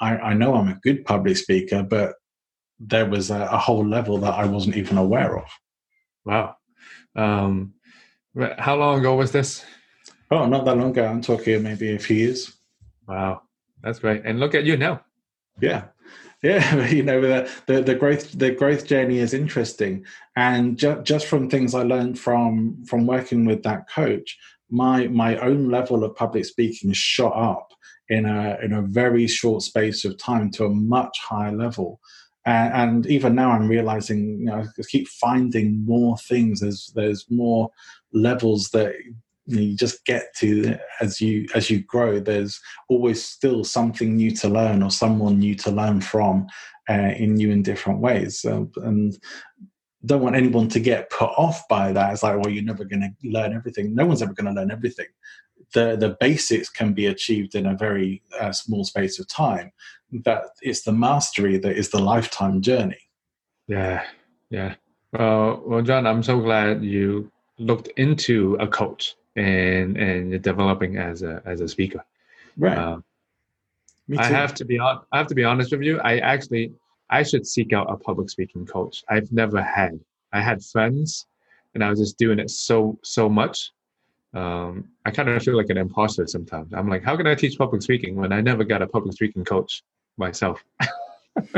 [0.00, 2.14] I, I know I'm a good public speaker, but
[2.78, 5.48] there was a, a, whole level that I wasn't even aware of.
[6.26, 6.56] Wow.
[7.14, 7.72] Um,
[8.58, 9.64] how long ago was this?
[10.30, 11.06] Oh, not that long ago.
[11.06, 12.54] I'm talking maybe a few years.
[13.08, 13.42] Wow,
[13.82, 14.22] that's great.
[14.24, 15.02] And look at you now.
[15.60, 15.84] Yeah,
[16.42, 16.86] yeah.
[16.88, 20.04] you know, the, the, the growth the growth journey is interesting,
[20.36, 24.38] and ju- just from things I learned from from working with that coach,
[24.70, 27.72] my my own level of public speaking shot up
[28.08, 32.00] in a in a very short space of time to a much higher level
[32.44, 37.26] and, and even now i'm realizing you know i keep finding more things there's there's
[37.30, 37.68] more
[38.12, 38.94] levels that
[39.46, 44.48] you, just get to as you as you grow there's always still something new to
[44.48, 46.46] learn or someone new to learn from
[46.88, 48.44] uh, in new and different ways.
[48.44, 49.18] And
[50.04, 52.12] don't want anyone to get put off by that.
[52.12, 53.94] It's like well you're never going to learn everything.
[53.94, 55.06] No one's ever going to learn everything.
[55.74, 59.72] The the basics can be achieved in a very uh, small space of time
[60.24, 63.00] that it's the mastery that is the lifetime journey.
[63.66, 64.04] Yeah,
[64.50, 64.74] yeah.
[65.12, 71.22] Well, well, John, I'm so glad you looked into a coach and and developing as
[71.22, 72.04] a as a speaker.
[72.56, 72.76] Right.
[72.76, 73.04] Um,
[74.18, 75.02] I have to be on.
[75.12, 76.00] I have to be honest with you.
[76.00, 76.72] I actually
[77.10, 79.04] I should seek out a public speaking coach.
[79.08, 79.98] I've never had.
[80.32, 81.26] I had friends,
[81.74, 83.72] and I was just doing it so so much.
[84.34, 86.74] Um, I kind of feel like an imposter sometimes.
[86.74, 89.44] I'm like, how can I teach public speaking when I never got a public speaking
[89.44, 89.82] coach?
[90.16, 90.64] myself.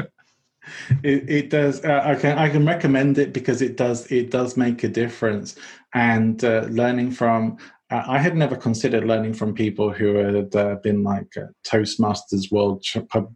[1.02, 1.84] it, it, does.
[1.84, 5.56] Uh, I can I can recommend it because it does it does make a difference.
[5.94, 7.56] And uh, learning from,
[7.90, 12.52] uh, I had never considered learning from people who had uh, been like uh, Toastmasters
[12.52, 13.32] World Pub,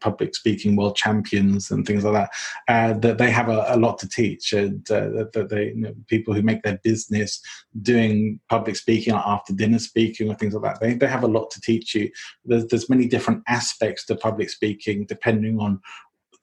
[0.00, 2.30] public speaking world champions and things like that.
[2.68, 5.94] Uh, that they have a, a, lot to teach, and uh, that they you know,
[6.06, 7.40] people who make their business
[7.82, 10.80] doing public speaking after dinner speaking or things like that.
[10.80, 12.10] They they have a lot to teach you.
[12.44, 15.80] There's there's many different aspects to public speaking depending on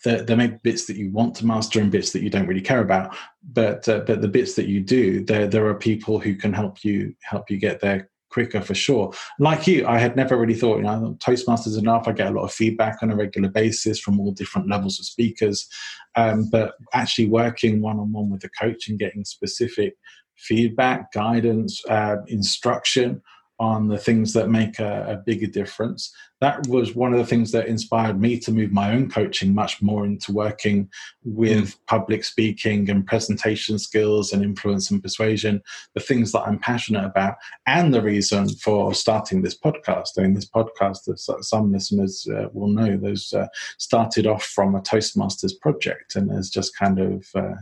[0.03, 2.61] there, may be bits that you want to master and bits that you don't really
[2.61, 3.15] care about
[3.51, 6.83] but uh, but the bits that you do there there are people who can help
[6.83, 9.13] you help you get there quicker for sure.
[9.37, 12.07] Like you, I had never really thought, you know, Toastmasters enough.
[12.07, 15.05] I get a lot of feedback on a regular basis from all different levels of
[15.05, 15.67] speakers.
[16.15, 19.93] Um, but actually working one on one with the coach and getting specific
[20.35, 23.21] feedback, guidance, uh, instruction
[23.59, 26.13] on the things that make a, a, bigger difference.
[26.41, 29.81] That was one of the things that inspired me to move my own coaching much
[29.81, 30.89] more into working
[31.23, 31.77] with mm.
[31.87, 35.61] public speaking and presentation skills and influence and persuasion,
[35.93, 37.35] the things that I'm passionate about,
[37.67, 40.09] and the reason for starting this podcast.
[40.17, 43.47] I mean, this podcast, as some listeners uh, will know, those uh,
[43.77, 47.55] started off from a Toastmasters project and has just kind of uh,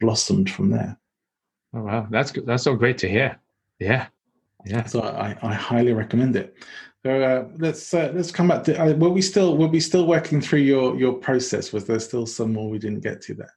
[0.00, 0.98] blossomed from there.
[1.74, 3.38] Oh wow, that's that's so great to hear.
[3.78, 4.06] Yeah,
[4.64, 4.84] yeah.
[4.84, 6.56] So I, I highly recommend it.
[7.04, 8.80] So uh, let's uh, let's come back to.
[8.80, 11.72] Uh, were we still were we still working through your your process?
[11.72, 13.54] Was there still some more we didn't get to there?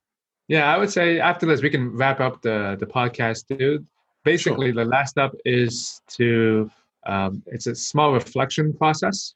[0.47, 3.85] Yeah, I would say after this we can wrap up the the podcast, dude.
[4.23, 4.83] Basically, sure.
[4.83, 6.69] the last step is to
[7.07, 9.33] um, it's a small reflection process.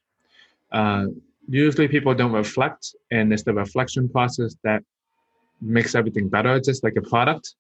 [0.72, 1.06] Uh,
[1.48, 4.84] usually, people don't reflect, and it's the reflection process that
[5.62, 6.60] makes everything better.
[6.60, 7.56] Just like a product,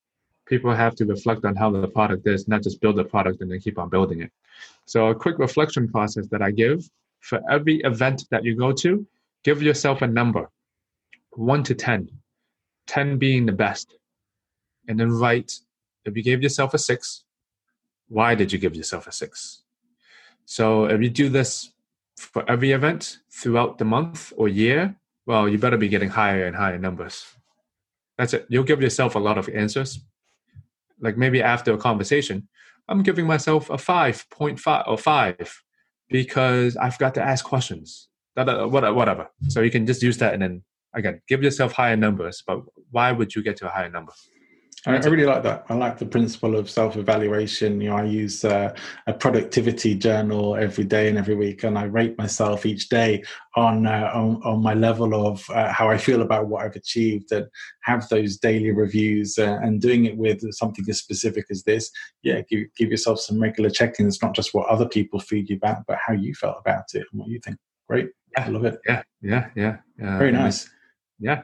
[0.46, 3.52] people have to reflect on how the product is, not just build the product and
[3.52, 4.32] then keep on building it.
[4.86, 6.90] So a quick reflection process that I give
[7.20, 9.06] for every event that you go to,
[9.44, 10.50] give yourself a number,
[11.32, 12.10] one to 10,
[12.88, 13.98] 10 being the best.
[14.88, 15.60] And then write,
[16.06, 17.24] if you gave yourself a six,
[18.08, 19.64] why did you give yourself a six?
[20.46, 21.72] So if you do this
[22.18, 26.56] for every event throughout the month or year, well, you better be getting higher and
[26.56, 27.26] higher numbers.
[28.18, 28.46] That's it.
[28.48, 30.00] You'll give yourself a lot of answers.
[31.06, 32.48] Like maybe after a conversation,
[32.90, 35.64] I'm giving myself a 5.5 or 5
[36.10, 38.10] because I've got to ask questions.
[38.36, 39.30] Whatever.
[39.48, 42.44] So you can just use that and then again give yourself higher numbers.
[42.46, 42.60] But
[42.92, 44.12] why would you get to a higher number?
[44.88, 45.66] I, I really like that.
[45.70, 47.82] I like the principle of self-evaluation.
[47.82, 48.74] You know, I use uh,
[49.08, 53.24] a productivity journal every day and every week, and I rate myself each day
[53.56, 57.32] on uh, on, on, my level of uh, how I feel about what I've achieved,
[57.32, 57.48] and
[57.82, 59.38] have those daily reviews.
[59.38, 61.90] Uh, and doing it with something as specific as this,
[62.24, 65.84] yeah, give give yourself some regular check-ins, not just what other people feed you back,
[65.88, 67.58] but how you felt about it and what you think.
[67.88, 68.46] Great, yeah.
[68.46, 68.80] I love it.
[68.88, 69.78] Yeah, yeah, yeah.
[69.98, 70.70] Very nice.
[71.20, 71.44] Yeah,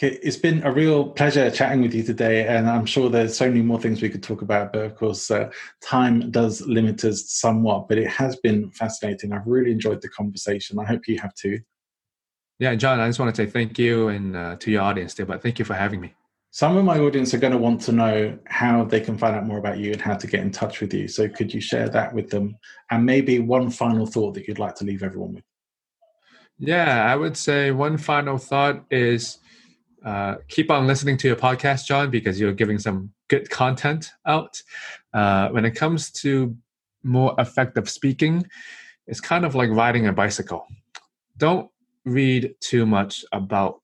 [0.00, 3.62] it's been a real pleasure chatting with you today, and I'm sure there's so many
[3.62, 4.72] more things we could talk about.
[4.72, 5.50] But of course, uh,
[5.82, 7.88] time does limit us somewhat.
[7.88, 9.32] But it has been fascinating.
[9.32, 10.78] I've really enjoyed the conversation.
[10.78, 11.60] I hope you have too.
[12.58, 15.26] Yeah, John, I just want to say thank you and uh, to your audience too.
[15.26, 16.14] But thank you for having me.
[16.50, 19.44] Some of my audience are going to want to know how they can find out
[19.44, 21.08] more about you and how to get in touch with you.
[21.08, 22.56] So could you share that with them?
[22.92, 25.44] And maybe one final thought that you'd like to leave everyone with.
[26.58, 29.38] Yeah, I would say one final thought is
[30.04, 34.62] uh, keep on listening to your podcast, John, because you're giving some good content out.
[35.14, 36.54] Uh, when it comes to
[37.02, 38.46] more effective speaking,
[39.06, 40.66] it's kind of like riding a bicycle.
[41.38, 41.70] Don't
[42.04, 43.80] read too much about.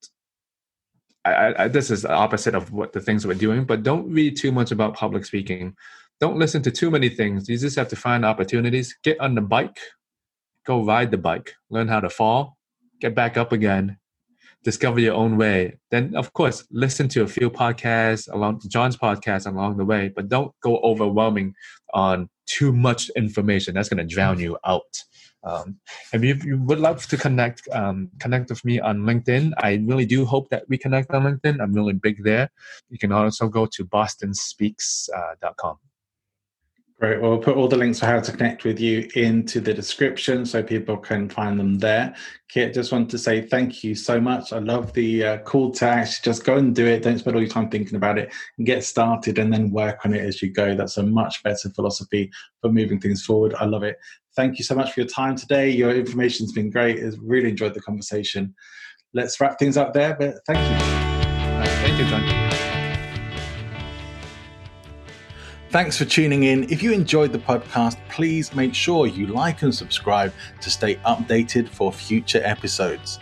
[1.24, 4.36] I, I, this is the opposite of what the things we're doing, but don't read
[4.36, 5.76] too much about public speaking.
[6.18, 7.48] Don't listen to too many things.
[7.48, 8.96] You just have to find opportunities.
[9.02, 9.78] Get on the bike,
[10.66, 12.56] go ride the bike, learn how to fall,
[13.00, 13.98] get back up again,
[14.62, 19.46] discover your own way, then of course listen to a few podcasts along John's podcast
[19.46, 21.54] along the way, but don't go overwhelming
[21.94, 23.74] on too much information.
[23.74, 25.02] That's going to drown you out.
[25.42, 25.76] Um,
[26.12, 29.52] if you, you, would love to connect, um, connect with me on LinkedIn.
[29.58, 31.62] I really do hope that we connect on LinkedIn.
[31.62, 32.50] I'm really big there.
[32.90, 35.70] You can also go to bostonspeaks.com.
[35.70, 35.89] Uh,
[37.01, 37.18] Great.
[37.18, 40.44] Well, we'll put all the links for how to connect with you into the description
[40.44, 42.14] so people can find them there.
[42.51, 44.53] Kit, just want to say thank you so much.
[44.53, 46.20] I love the uh, call to action.
[46.22, 47.03] Just go and do it.
[47.03, 48.30] Don't spend all your time thinking about it
[48.64, 50.74] get started and then work on it as you go.
[50.74, 52.30] That's a much better philosophy
[52.61, 53.55] for moving things forward.
[53.55, 53.96] I love it.
[54.36, 55.70] Thank you so much for your time today.
[55.70, 57.03] Your information's been great.
[57.03, 58.55] I've really enjoyed the conversation.
[59.14, 60.86] Let's wrap things up there, but thank you.
[61.64, 62.59] thank you, John.
[65.70, 66.64] Thanks for tuning in.
[66.64, 71.68] If you enjoyed the podcast, please make sure you like and subscribe to stay updated
[71.68, 73.20] for future episodes.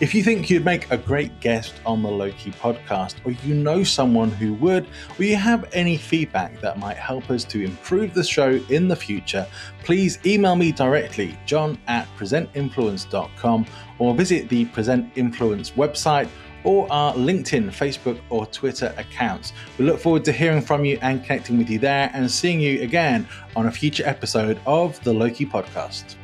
[0.00, 3.84] If you think you'd make a great guest on the Loki podcast, or you know
[3.84, 4.88] someone who would,
[5.18, 8.96] or you have any feedback that might help us to improve the show in the
[8.96, 9.46] future,
[9.84, 13.66] please email me directly, john at presentinfluence.com,
[13.98, 16.30] or visit the Present Influence website
[16.64, 19.52] or our LinkedIn, Facebook, or Twitter accounts.
[19.78, 22.82] We look forward to hearing from you and connecting with you there and seeing you
[22.82, 26.16] again on a future episode of the Loki Podcast.